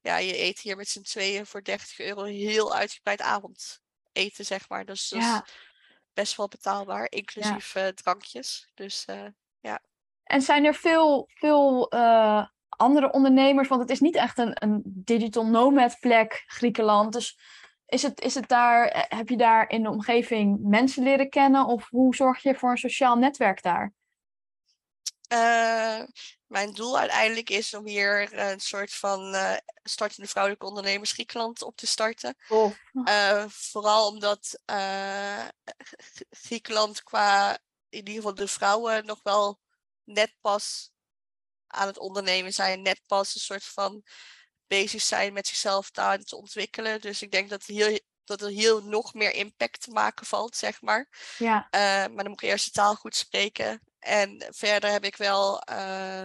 [0.01, 4.85] ja, je eet hier met z'n tweeën voor 30 euro heel uitgebreid avondeten, zeg maar.
[4.85, 5.53] Dus dat is
[6.15, 7.87] best wel betaalbaar, inclusief ja.
[7.87, 8.71] uh, drankjes.
[8.75, 9.05] Dus
[9.61, 9.83] ja.
[10.25, 13.69] En zijn er veel, veel uh, andere ondernemers?
[13.69, 17.13] Want het is niet echt een, een digital nomad plek, Griekenland.
[17.13, 17.39] Dus
[17.87, 21.67] is het, is het daar, heb je daar in de omgeving mensen leren kennen?
[21.67, 23.95] Of hoe zorg je voor een sociaal netwerk daar?
[25.33, 26.03] Uh,
[26.47, 31.77] mijn doel uiteindelijk is om hier een soort van uh, startende vrouwelijke ondernemers Griekenland op
[31.77, 32.35] te starten.
[32.49, 32.73] Oh.
[32.93, 34.61] Uh, vooral omdat
[36.31, 37.59] Griekenland qua
[37.89, 39.59] in ieder geval de vrouwen nog wel
[40.05, 40.93] net pas
[41.67, 44.05] aan het ondernemen zijn, net pas een soort van
[44.67, 47.01] bezig zijn met zichzelf daar te ontwikkelen.
[47.01, 47.67] Dus ik denk dat
[48.25, 51.09] dat er hier nog meer impact te maken valt, zeg maar.
[51.39, 51.69] Ja.
[51.71, 53.83] maar dan moet ik eerst de taal goed spreken.
[53.99, 56.25] En verder heb ik wel uh,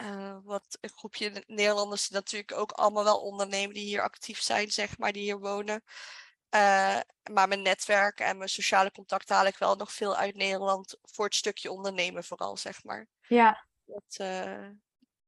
[0.00, 4.70] uh, wat een groepje Nederlanders die natuurlijk ook allemaal wel ondernemen die hier actief zijn,
[4.70, 5.82] zeg maar, die hier wonen.
[7.30, 11.24] Maar mijn netwerk en mijn sociale contacten haal ik wel nog veel uit Nederland voor
[11.24, 13.06] het stukje ondernemen vooral, zeg maar.
[13.20, 13.67] Ja.
[13.88, 14.20] Dat,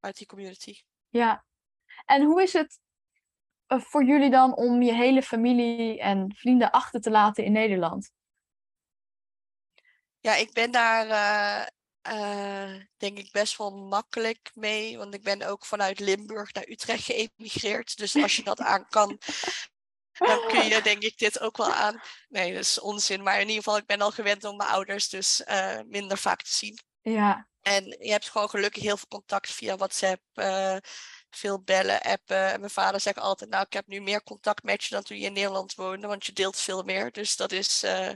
[0.01, 0.83] uit die community.
[1.09, 1.45] Ja.
[2.05, 2.81] En hoe is het
[3.67, 8.13] voor jullie dan om je hele familie en vrienden achter te laten in Nederland?
[10.21, 11.67] Ja, ik ben daar uh,
[12.15, 14.99] uh, denk ik best wel makkelijk mee.
[14.99, 17.97] Want ik ben ook vanuit Limburg naar Utrecht geëmigreerd.
[17.97, 19.19] Dus als je dat aan kan,
[20.13, 22.01] dan kun je denk ik dit ook wel aan.
[22.29, 23.23] Nee, dat is onzin.
[23.23, 26.43] Maar in ieder geval, ik ben al gewend om mijn ouders dus uh, minder vaak
[26.43, 26.79] te zien.
[27.01, 27.49] Ja.
[27.63, 30.21] En je hebt gewoon gelukkig heel veel contact via WhatsApp.
[30.35, 30.77] Uh,
[31.31, 32.53] veel bellen, appen.
[32.53, 35.19] En mijn vader zegt altijd, nou, ik heb nu meer contact met je dan toen
[35.19, 37.13] je in Nederland woonde, want je deelt veel meer.
[37.13, 38.09] Dus dat is uh,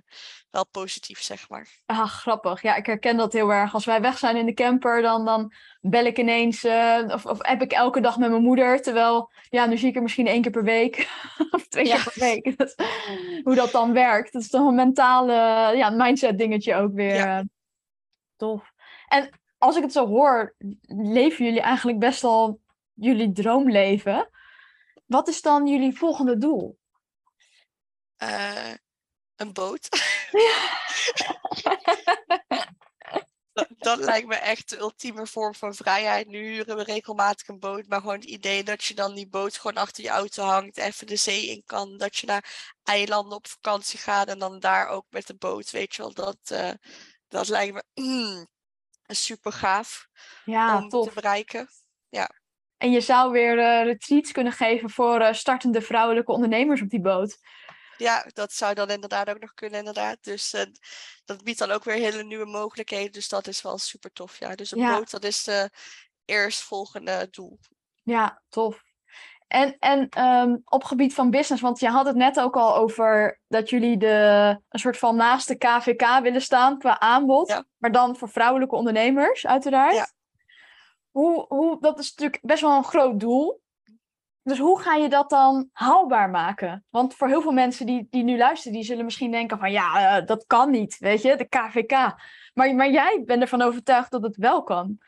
[0.50, 1.68] wel positief, zeg maar.
[1.86, 2.62] Ah, grappig.
[2.62, 3.74] Ja, ik herken dat heel erg.
[3.74, 7.40] Als wij weg zijn in de camper, dan, dan bel ik ineens, uh, of, of
[7.40, 8.82] app ik elke dag met mijn moeder.
[8.82, 11.08] Terwijl, ja, nu zie ik er misschien één keer per week,
[11.50, 11.94] of twee ja.
[11.94, 12.58] keer per week.
[12.58, 12.74] Dat,
[13.42, 14.32] hoe dat dan werkt.
[14.32, 15.32] Dat is toch een mentale,
[15.76, 17.14] ja, mindset dingetje ook weer.
[17.14, 17.44] Ja.
[18.36, 18.73] Tof.
[19.08, 20.54] En als ik het zo hoor,
[20.86, 22.60] leven jullie eigenlijk best al
[22.92, 24.30] jullie droomleven.
[25.06, 26.78] Wat is dan jullie volgende doel?
[28.18, 28.74] Uh,
[29.36, 29.88] een boot.
[33.52, 36.26] dat, dat, lijkt me echt de ultieme vorm van vrijheid.
[36.26, 39.56] Nu huren we regelmatig een boot, maar gewoon het idee dat je dan die boot
[39.56, 43.46] gewoon achter je auto hangt, even de zee in kan, dat je naar eilanden op
[43.46, 46.70] vakantie gaat en dan daar ook met de boot, weet je wel, dat, uh,
[47.28, 48.46] dat lijkt me mm,
[49.06, 50.08] super gaaf
[50.44, 51.08] ja, om tof.
[51.08, 51.68] te bereiken.
[52.08, 52.30] Ja.
[52.76, 57.00] En je zou weer uh, retreats kunnen geven voor uh, startende vrouwelijke ondernemers op die
[57.00, 57.38] boot.
[57.96, 60.24] Ja, dat zou dan inderdaad ook nog kunnen, inderdaad.
[60.24, 60.62] Dus uh,
[61.24, 63.12] dat biedt dan ook weer hele nieuwe mogelijkheden.
[63.12, 64.54] Dus dat is wel super tof, ja.
[64.54, 64.96] Dus een ja.
[64.96, 65.72] boot, dat is het
[66.24, 67.58] eerstvolgende doel.
[68.02, 68.82] Ja, tof.
[69.46, 73.40] En, en um, op gebied van business, want je had het net ook al over
[73.48, 77.48] dat jullie de, een soort van naast de KVK willen staan qua aanbod.
[77.48, 77.64] Ja.
[77.76, 79.94] Maar dan voor vrouwelijke ondernemers, uiteraard.
[79.94, 80.06] Ja.
[81.10, 83.62] Hoe, hoe, dat is natuurlijk best wel een groot doel.
[84.42, 86.84] Dus hoe ga je dat dan haalbaar maken?
[86.90, 90.20] Want voor heel veel mensen die, die nu luisteren, die zullen misschien denken van ja,
[90.20, 91.92] uh, dat kan niet, weet je, de KVK.
[92.54, 94.98] Maar, maar jij bent ervan overtuigd dat het wel kan.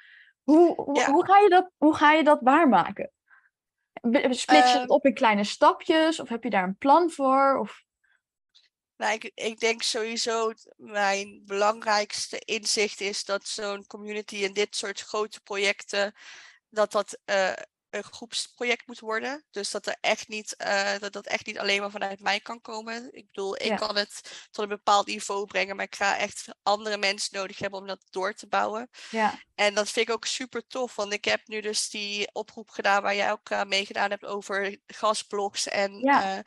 [0.43, 1.11] Hoe, hoe, Ja.
[1.11, 3.11] hoe, ga, je dat, hoe ga je dat waarmaken?
[4.03, 4.81] Be- Split je Ehm.
[4.81, 6.21] het op in kleine stapjes?
[6.21, 7.59] Of heb je daar een plan voor?
[7.59, 7.85] Of...
[8.97, 15.01] Nou, ik, ik denk sowieso, mijn belangrijkste inzicht is dat zo'n community en dit soort
[15.01, 16.15] grote projecten,
[16.69, 17.53] dat dat eh,
[17.97, 19.45] een groepsproject moet worden.
[19.51, 22.61] Dus dat, er echt niet, eh, dat dat echt niet alleen maar vanuit mij kan
[22.61, 23.09] komen.
[23.13, 23.77] Ik bedoel, ik Ja.
[23.77, 27.81] kan het tot een bepaald niveau brengen, maar ik ga echt andere mensen nodig hebben
[27.81, 28.91] om dat door te bouwen.
[29.11, 32.71] Ja, En dat vind ik ook super tof, want ik heb nu dus die oproep
[32.71, 36.37] gedaan waar jij ook aan meegedaan hebt over gastblogs en Ja.
[36.39, 36.43] eh,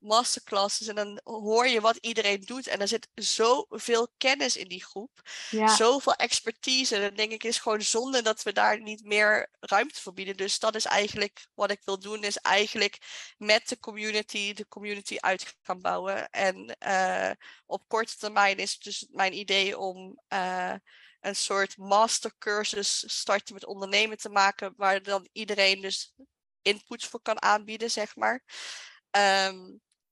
[0.00, 0.86] masterclasses.
[0.86, 5.22] En dan hoor je wat iedereen doet en er zit zoveel kennis in die groep,
[5.50, 6.94] ja, zoveel expertise.
[6.94, 10.36] En dan denk ik, is gewoon zonde dat we daar niet meer ruimte voor bieden.
[10.36, 12.98] Dus dat is eigenlijk wat ik wil doen, is eigenlijk
[13.36, 16.30] met de community de community uit gaan bouwen.
[16.30, 17.30] En eh,
[17.66, 20.74] op korte termijn is dus mijn idee om eh,
[21.20, 26.14] een soort mastercursus starten met ondernemen te maken, waar dan iedereen dus
[26.62, 28.44] inputs voor kan aanbieden, zeg maar.
[29.10, 29.56] Ehm,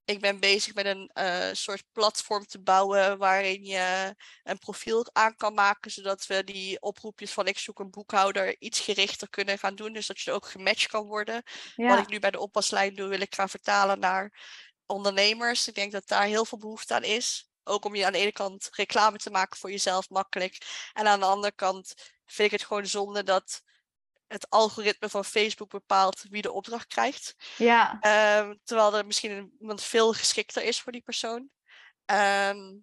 [0.06, 5.36] ik ben bezig met een eh, soort platform te bouwen waarin je een profiel aan
[5.36, 9.74] kan maken, zodat we die oproepjes van ik zoek een boekhouder iets gerichter kunnen gaan
[9.74, 9.92] doen.
[9.92, 11.42] Dus dat je ook gematcht kan worden.
[11.74, 14.32] Wat ik nu bij de oppaslijn doe, wil ik gaan vertalen naar
[14.86, 15.68] ondernemers.
[15.68, 17.50] Ik denk dat daar heel veel behoefte aan is.
[17.64, 20.56] Ook om je aan de ene kant reclame te maken voor jezelf makkelijk.
[20.92, 21.94] En aan de andere kant
[22.26, 23.62] vind ik het gewoon zonde dat
[24.26, 27.34] het algoritme van Facebook bepaalt wie de opdracht krijgt.
[27.56, 31.50] ja, Ehm, terwijl er misschien iemand veel geschikter is voor die persoon.
[32.04, 32.76] Ehm,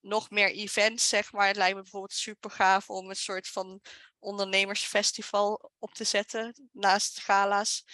[0.00, 1.46] nog meer events, zeg maar.
[1.46, 3.80] Het lijkt me bijvoorbeeld super gaaf om een soort van
[4.18, 7.84] ondernemersfestival op te zetten naast gala's.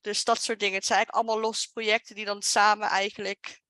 [0.00, 0.74] Dus dat soort dingen.
[0.74, 3.60] Het zijn eigenlijk allemaal losse projecten die dan samen eigenlijk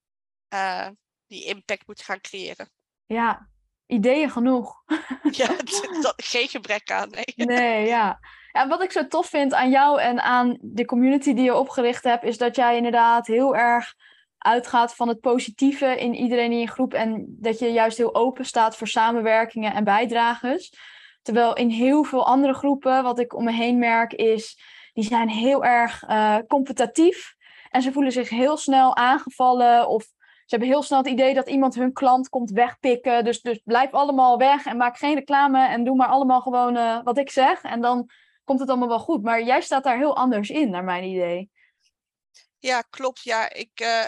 [0.48, 0.88] eh,
[1.26, 2.72] die impact moeten gaan creëren.
[3.06, 3.50] ja.
[3.92, 4.82] Ideeën genoeg.
[5.40, 5.46] ja,
[6.02, 7.10] dat, geen gebrek aan.
[7.10, 7.46] Nee.
[7.46, 8.20] Nee, ja.
[8.52, 12.04] En wat ik zo tof vind aan jou en aan de community die je opgericht
[12.04, 13.94] hebt, is dat jij inderdaad heel erg
[14.38, 18.44] uitgaat van het positieve in iedereen in je groep en dat je juist heel open
[18.44, 20.74] staat voor samenwerkingen en bijdrages.
[21.22, 24.60] Terwijl in heel veel andere groepen, wat ik om me heen merk, is
[24.92, 27.34] die zijn heel erg eh, competitief
[27.70, 30.06] en ze voelen zich heel snel aangevallen of
[30.56, 33.24] hebben heel snel het idee dat iemand hun klant komt wegpikken.
[33.24, 37.02] Dus, dus blijf allemaal weg en maak geen reclame en doe maar allemaal gewoon eh,
[37.02, 37.62] wat ik zeg.
[37.62, 38.10] En dan
[38.44, 39.22] komt het allemaal wel goed.
[39.22, 41.50] Maar jij staat daar heel anders in, naar mijn idee.
[42.58, 43.22] Ja, klopt.
[43.22, 44.04] Ja, ik eh,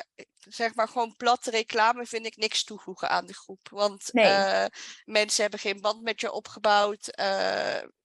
[0.49, 3.69] zeg maar gewoon platte reclame vind ik niks toevoegen aan de groep.
[3.71, 4.25] Want Nee.
[4.25, 4.67] eh,
[5.05, 7.23] mensen hebben geen band met je opgebouwd.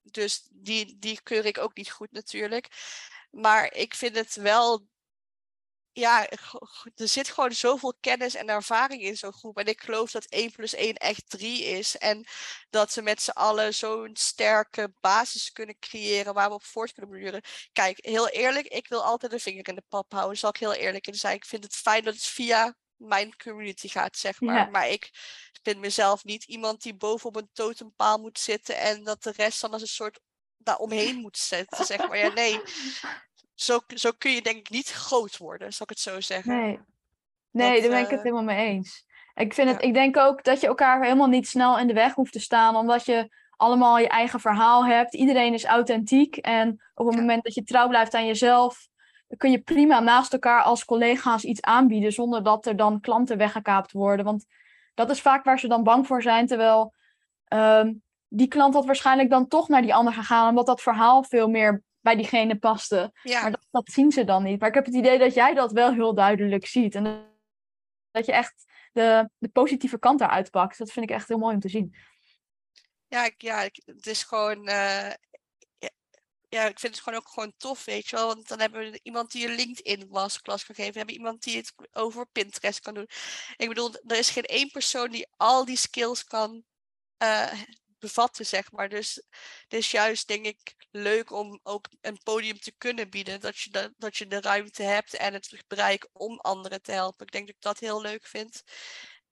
[0.02, 2.68] dus die, die keur ik ook niet goed natuurlijk.
[3.30, 4.86] Maar ik vind het wel
[5.92, 6.28] ja,
[6.94, 9.58] er zit gewoon zoveel kennis en ervaring in zo'n groep.
[9.58, 11.96] En ik geloof dat 1 plus 1 echt 3 is.
[11.96, 12.26] En
[12.70, 17.10] dat we met z'n allen zo'n sterke basis kunnen creëren waar we op voort kunnen
[17.10, 17.42] borduren.
[17.72, 20.38] Kijk, heel eerlijk, ik wil altijd een vinger in de pap houden.
[20.38, 21.36] Zal ik heel eerlijk in zijn.
[21.36, 24.70] Ik vind het fijn dat het via mijn community gaat, zeg maar.
[24.70, 25.10] Maar ik
[25.62, 29.60] vind mezelf niet iemand die boven op een totempaal moet zitten en dat de rest
[29.60, 30.20] dan als een soort
[30.56, 32.18] daar omheen moet zetten, zeg maar.
[32.18, 32.60] Ja, nee.
[33.60, 36.56] Zo, zo kun je denk ik niet groot worden, zal ik het zo zeggen.
[36.56, 36.78] Nee,
[37.50, 39.04] nee daar ben ik het eh, helemaal mee eens.
[39.34, 42.14] Ik, vind het, ik denk ook dat je elkaar helemaal niet snel in de weg
[42.14, 45.14] hoeft te staan, omdat je allemaal je eigen verhaal hebt.
[45.14, 46.36] Iedereen is authentiek.
[46.36, 48.88] En op het moment dat je trouw blijft aan jezelf,
[49.36, 53.92] kun je prima naast elkaar als collega's iets aanbieden, zonder dat er dan klanten weggekaapt
[53.92, 54.24] worden.
[54.24, 54.46] Want
[54.94, 56.46] dat is vaak waar ze dan bang voor zijn.
[56.46, 56.94] Terwijl
[57.44, 57.92] ehm,
[58.28, 61.82] die klant had waarschijnlijk dan toch naar die ander gegaan, omdat dat verhaal veel meer
[62.00, 63.12] bij diegene paste.
[63.22, 64.60] Maar dat, dat, zien ze dan niet.
[64.60, 66.94] Maar ik heb het idee dat jij dat wel heel duidelijk ziet.
[66.94, 67.34] En
[68.10, 70.78] dat je echt de, de positieve kant eruit pakt.
[70.78, 71.96] Dat vind ik echt heel mooi om te zien.
[73.08, 74.68] Ja, ja het is gewoon.
[74.68, 75.10] Uh,
[76.48, 78.26] ja, ik vind het gewoon ook gewoon tof, weet je wel.
[78.26, 80.92] Want dan hebben we iemand die een LinkedIn masterclass kan geven.
[80.92, 83.08] We hebben iemand die het over Pinterest kan doen.
[83.56, 86.64] Ik bedoel, er is geen één persoon die al die skills kan
[87.22, 87.52] uh,
[87.98, 88.88] bevatten, zeg maar.
[88.88, 89.22] Dus
[89.68, 93.40] is juist, denk ik, leuk om ook een podium te kunnen bieden.
[93.40, 97.26] Dat je de, dat je de ruimte hebt en het bereik om anderen te helpen.
[97.26, 98.62] Ik denk dat ik dat heel leuk vind.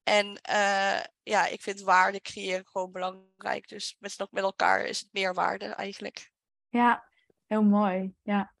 [0.03, 3.67] En uh, ja, ik vind waarde creëren gewoon belangrijk.
[3.67, 6.31] Dus met, met elkaar is het meer waarde eigenlijk.
[6.69, 7.09] Ja,
[7.47, 8.13] heel mooi.
[8.23, 8.53] Ja.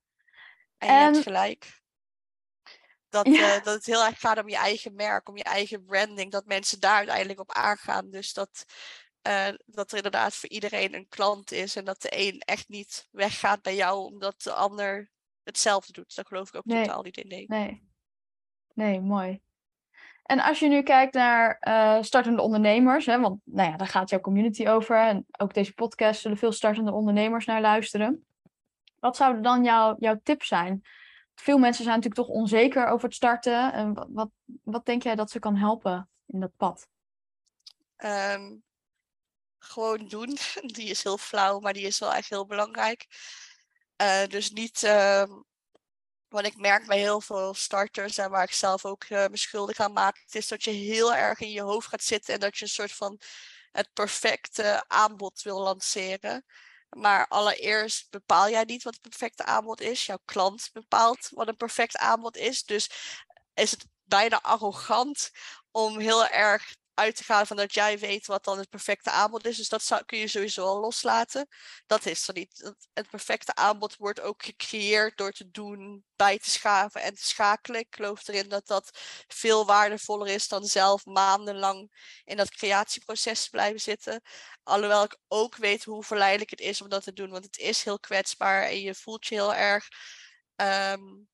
[0.77, 1.77] En je hebt gelijk.
[3.09, 3.57] Dat, ja.
[3.57, 6.31] uh, dat het heel erg gaat om je eigen merk, om je eigen branding.
[6.31, 8.09] Dat mensen daar uiteindelijk op aangaan.
[8.09, 8.65] Dus dat,
[9.27, 11.75] uh, dat er inderdaad voor iedereen een klant is.
[11.75, 15.09] En dat de een echt niet weggaat bij jou omdat de ander
[15.43, 16.15] hetzelfde doet.
[16.15, 17.27] Dat geloof ik ook totaal niet in.
[17.27, 17.45] Nee.
[17.47, 17.87] nee.
[18.73, 19.41] Nee, mooi.
[20.23, 24.09] En als je nu kijkt naar uh, startende ondernemers, hè, want nou ja, daar gaat
[24.09, 24.97] jouw community over.
[24.97, 28.25] En ook deze podcast zullen veel startende ondernemers naar luisteren.
[28.99, 30.81] Wat zouden dan jouw, jouw tips zijn?
[31.35, 33.73] Veel mensen zijn natuurlijk toch onzeker over het starten.
[33.73, 34.29] En wat, wat,
[34.63, 36.87] wat denk jij dat ze kan helpen in dat pad?
[37.97, 38.63] Um,
[39.59, 40.37] gewoon doen.
[40.75, 43.07] Die is heel flauw, maar die is wel echt heel belangrijk.
[44.01, 45.23] Uh, dus niet, uh,
[46.27, 49.77] wat ik merk bij heel veel starters en waar ik zelf ook uh, me schuldig
[49.79, 52.63] aan maak, is dat je heel erg in je hoofd gaat zitten en dat je
[52.63, 53.19] een soort van
[53.71, 56.45] het perfecte aanbod wil lanceren.
[56.89, 60.05] Maar allereerst bepaal jij niet wat het perfecte aanbod is.
[60.05, 62.63] Jouw klant bepaalt wat een perfect aanbod is.
[62.63, 62.89] Dus
[63.53, 65.31] is het bijna arrogant
[65.71, 69.45] om heel erg uit te gaan van dat jij weet wat dan het perfecte aanbod
[69.45, 69.57] is.
[69.57, 71.47] Dus dat zou, kun je sowieso al loslaten.
[71.85, 72.73] Dat is er niet.
[72.93, 77.79] Het perfecte aanbod wordt ook gecreëerd door te doen, bij te schaven en te schakelen.
[77.79, 81.91] Ik geloof erin dat dat veel waardevoller is dan zelf maandenlang
[82.23, 84.21] in dat creatieproces blijven zitten.
[84.63, 87.83] Alhoewel ik ook weet hoe verleidelijk het is om dat te doen, want het is
[87.83, 89.87] heel kwetsbaar en je voelt je heel erg.
[90.55, 91.27] Um,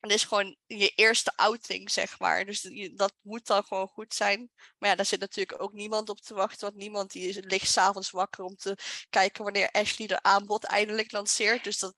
[0.00, 2.44] het is gewoon je eerste outing, zeg maar.
[2.44, 4.50] Dus dat moet dan gewoon goed zijn.
[4.78, 6.66] Maar ja, daar zit natuurlijk ook niemand op te wachten.
[6.66, 8.78] Want niemand die ligt s'avonds wakker om te
[9.10, 11.64] kijken wanneer Ashley de aanbod eindelijk lanceert.
[11.64, 11.94] Dus dat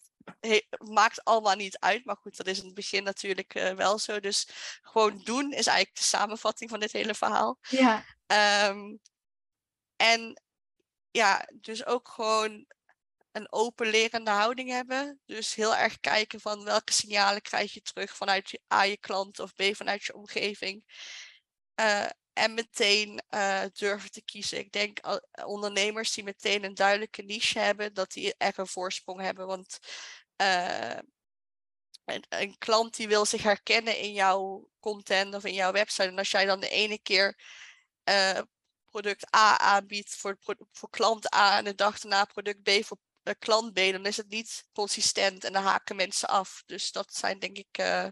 [0.79, 2.05] maakt allemaal niet uit.
[2.05, 4.21] Maar goed, dat is in het begin natuurlijk uh, wel zo.
[4.21, 4.49] Dus
[4.83, 7.59] gewoon doen is eigenlijk de samenvatting van dit hele verhaal.
[7.69, 8.05] Ja.
[8.71, 9.01] Um,
[9.97, 10.43] en
[11.11, 12.67] ja, dus ook gewoon
[13.39, 15.21] een open lerende houding hebben.
[15.27, 19.39] Dus heel erg kijken van welke signalen krijg je terug vanuit je, A, je klant
[19.39, 20.85] of B, vanuit je omgeving.
[21.81, 24.59] Uh, en meteen uh, durven te kiezen.
[24.59, 29.21] Ik denk uh, ondernemers die meteen een duidelijke niche hebben, dat die echt een voorsprong
[29.21, 29.47] hebben.
[29.47, 29.79] Want
[32.05, 36.09] een, een, klant die wil zich herkennen in jouw content of in jouw website.
[36.09, 37.37] En als jij dan de ene keer
[38.85, 40.39] product A aanbiedt voor,
[40.73, 42.99] voor klant A en de dag daarna product B voor
[43.35, 46.63] klant ben, dan is het niet consistent en dan haken mensen af.
[46.67, 48.07] Dus dat zijn denk ik uh,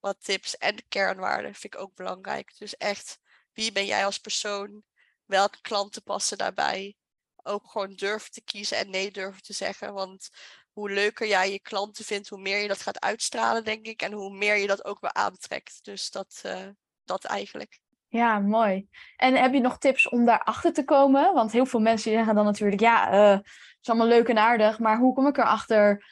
[0.00, 0.56] wat tips.
[0.56, 2.58] En de kernwaarden vind ik ook belangrijk.
[2.58, 3.18] Dus echt,
[3.52, 4.82] wie ben jij als persoon?
[5.24, 6.96] Welke klanten passen daarbij?
[7.42, 9.92] Ook gewoon durven te kiezen en nee durven te zeggen.
[9.92, 10.28] Want
[10.72, 14.02] hoe leuker jij je klanten vindt, hoe meer je dat gaat uitstralen, denk ik.
[14.02, 15.78] En hoe meer je dat ook weer aantrekt.
[15.84, 16.68] Dus dat, uh,
[17.04, 17.81] dat eigenlijk.
[18.12, 18.88] Ja, mooi.
[19.16, 21.34] En heb je nog tips om daarachter te komen?
[21.34, 24.78] Want heel veel mensen zeggen dan natuurlijk, ja, uh, het is allemaal leuk en aardig,
[24.78, 26.04] maar hoe kom ik erachter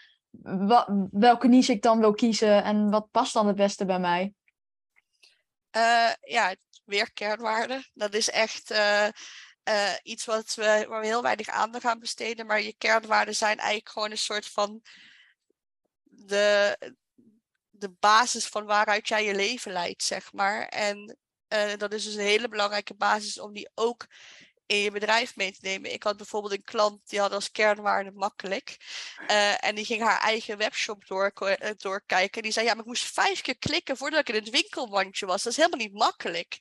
[1.11, 4.33] welke niche ik dan wil kiezen en wat past dan het beste bij mij?
[5.77, 6.55] Uh, ja,
[6.85, 7.85] weer kernwaarden.
[7.95, 9.09] Dat is echt uh,
[10.03, 13.89] iets wat we, waar we heel weinig aandacht aan besteden, maar je kernwaarden zijn eigenlijk
[13.89, 14.83] gewoon een soort van
[16.03, 16.77] de,
[17.70, 20.66] de basis van waaruit jij je leven leidt, zeg maar.
[20.66, 21.18] En
[21.53, 24.07] uh, dat is dus een hele belangrijke basis om die ook
[24.70, 25.92] in je bedrijf mee te nemen.
[25.92, 28.76] Ik had bijvoorbeeld een klant die had als kernwaarde makkelijk.
[29.30, 32.42] Uh, en die ging haar eigen webshop door, uh, doorkijken.
[32.42, 35.42] Die zei, ja, maar ik moest vijf keer klikken voordat ik in het winkelmandje was.
[35.42, 36.59] Dat is helemaal niet makkelijk.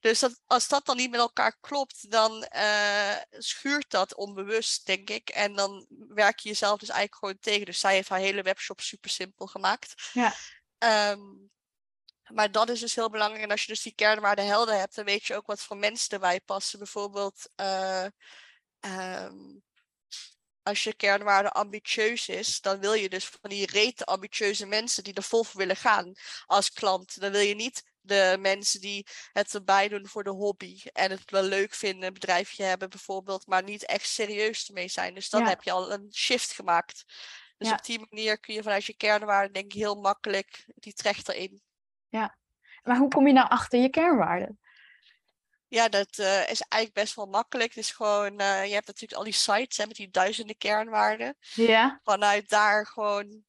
[0.00, 5.10] Dus dat, als dat dan niet met elkaar klopt, dan uh, schuurt dat onbewust, denk
[5.10, 5.28] ik.
[5.28, 7.66] En dan werk je jezelf dus eigenlijk gewoon tegen.
[7.66, 10.10] Dus zij heeft haar hele webshop super simpel gemaakt.
[10.12, 10.34] Ja.
[11.10, 11.50] Um,
[12.32, 13.42] maar dat is dus heel belangrijk.
[13.42, 16.10] En als je dus die kernwaarden helder hebt, dan weet je ook wat voor mensen
[16.10, 16.78] erbij passen.
[16.78, 18.06] Bijvoorbeeld, uh,
[18.80, 19.62] um,
[20.62, 25.14] als je kernwaarde ambitieus is, dan wil je dus van die rete ambitieuze mensen die
[25.14, 26.12] er vol voor willen gaan
[26.46, 27.20] als klant.
[27.20, 31.30] Dan wil je niet de mensen die het erbij doen voor de hobby en het
[31.30, 35.14] wel leuk vinden, een bedrijfje hebben bijvoorbeeld, maar niet echt serieus ermee zijn.
[35.14, 35.48] Dus dan ja.
[35.48, 37.04] heb je al een shift gemaakt.
[37.56, 37.74] Dus ja.
[37.74, 41.62] op die manier kun je vanuit je kernwaarden denk ik heel makkelijk die trechter in.
[42.10, 42.36] Ja,
[42.82, 44.58] maar hoe kom je nou achter je kernwaarden?
[45.68, 47.68] Ja, dat uh, is eigenlijk best wel makkelijk.
[47.68, 51.36] Het is gewoon, uh, je hebt natuurlijk al die sites hè, met die duizenden kernwaarden.
[51.40, 52.00] Ja.
[52.02, 53.44] Vanuit daar gewoon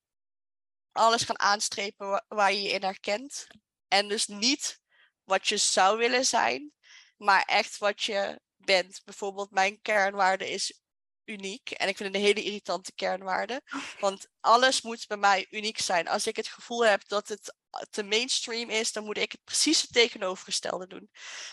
[0.91, 3.47] alles gaan aanstrepen wa waar je je in herkent.
[3.87, 4.79] En dus niet
[5.23, 6.71] wat je zou willen zijn,
[7.17, 9.01] maar echt wat je bent.
[9.05, 10.81] Bijvoorbeeld mijn kernwaarde is
[11.25, 11.71] uniek.
[11.71, 13.61] En ik vind het een hele irritante kernwaarde.
[13.99, 16.07] Want alles moet bij mij uniek zijn.
[16.07, 17.55] Als ik het gevoel heb dat het
[17.89, 21.09] te mainstream is, dan moet ik het precies het tegenovergestelde doen.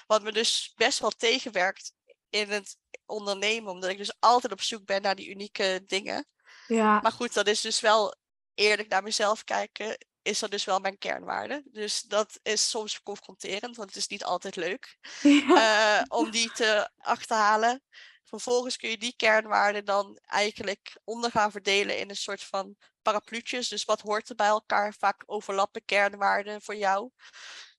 [0.06, 1.92] Wat me dus best wel tegenwerkt
[2.30, 6.26] in het ondernemen, omdat ik dus altijd op zoek ben naar die unieke dingen.
[6.66, 7.00] Ja.
[7.00, 8.16] Maar goed, dat is dus wel
[8.54, 11.62] eerlijk naar mezelf kijken, is dat dus wel mijn kernwaarde.
[11.64, 16.00] Dus dat is soms confronterend, want het is niet altijd leuk ja.
[16.00, 17.82] uh, om die te achterhalen.
[18.28, 23.68] Vervolgens kun je die kernwaarden dan eigenlijk onder gaan verdelen in een soort van parapluutjes.
[23.68, 24.94] Dus wat hoort er bij elkaar?
[24.94, 27.10] Vaak overlappen kernwaarden voor jou.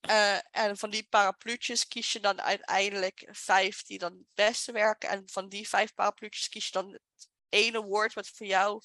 [0.10, 5.10] Uh, en van die parapluutjes kies je dan uiteindelijk vijf die dan het beste werken.
[5.10, 8.82] En van die vijf parapluutjes kies je dan het ene woord wat voor jou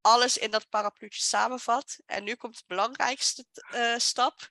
[0.00, 1.98] alles in dat parapluutje samenvat.
[2.06, 4.50] En nu komt de belangrijkste uh, stap.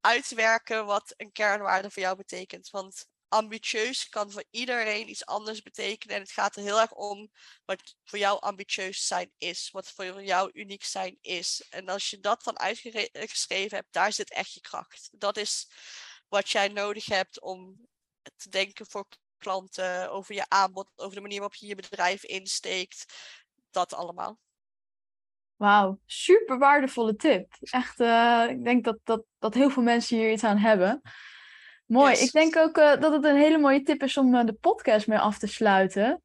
[0.00, 2.70] Uitwerken wat een kernwaarde voor jou betekent.
[2.70, 6.16] Want ambitieus kan voor iedereen iets anders betekenen.
[6.16, 7.30] En het gaat er heel erg om
[7.64, 9.70] wat voor jou ambitieus zijn is.
[9.70, 11.66] Wat voor jou uniek zijn is.
[11.70, 15.10] En als je dat dan uitgeschreven hebt, daar zit echt je kracht.
[15.12, 15.70] Dat is
[16.28, 17.88] wat jij nodig hebt om
[18.36, 19.06] te denken voor
[19.38, 23.04] klanten, over je aanbod, over de manier waarop je je bedrijf insteekt.
[23.70, 24.38] Dat allemaal.
[25.56, 27.56] Wauw, super waardevolle tip.
[27.60, 31.00] Echt, uh, ik denk dat, dat, dat heel veel mensen hier iets aan hebben.
[31.88, 32.10] Mooi.
[32.10, 32.22] Yes.
[32.22, 35.06] Ik denk ook uh, dat het een hele mooie tip is om uh, de podcast
[35.06, 36.22] mee af te sluiten.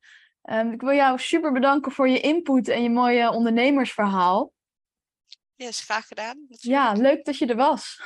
[0.49, 4.51] Um, ik wil jou super bedanken voor je input en je mooie ondernemersverhaal.
[5.55, 6.45] Yes, graag gedaan.
[6.49, 6.85] Natuurlijk.
[6.85, 8.01] Ja, leuk dat je er was.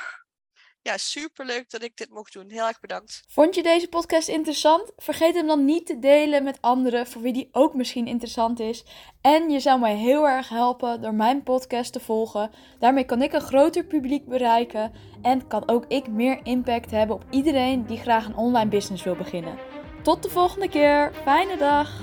[0.88, 2.50] Ja, super leuk dat ik dit mocht doen.
[2.50, 3.22] Heel erg bedankt.
[3.28, 4.92] Vond je deze podcast interessant?
[4.96, 8.84] Vergeet hem dan niet te delen met anderen voor wie die ook misschien interessant is.
[9.20, 12.50] En je zou mij heel erg helpen door mijn podcast te volgen.
[12.78, 17.24] Daarmee kan ik een groter publiek bereiken en kan ook ik meer impact hebben op
[17.30, 19.58] iedereen die graag een online business wil beginnen.
[20.02, 21.12] Tot de volgende keer.
[21.24, 22.00] Fijne dag.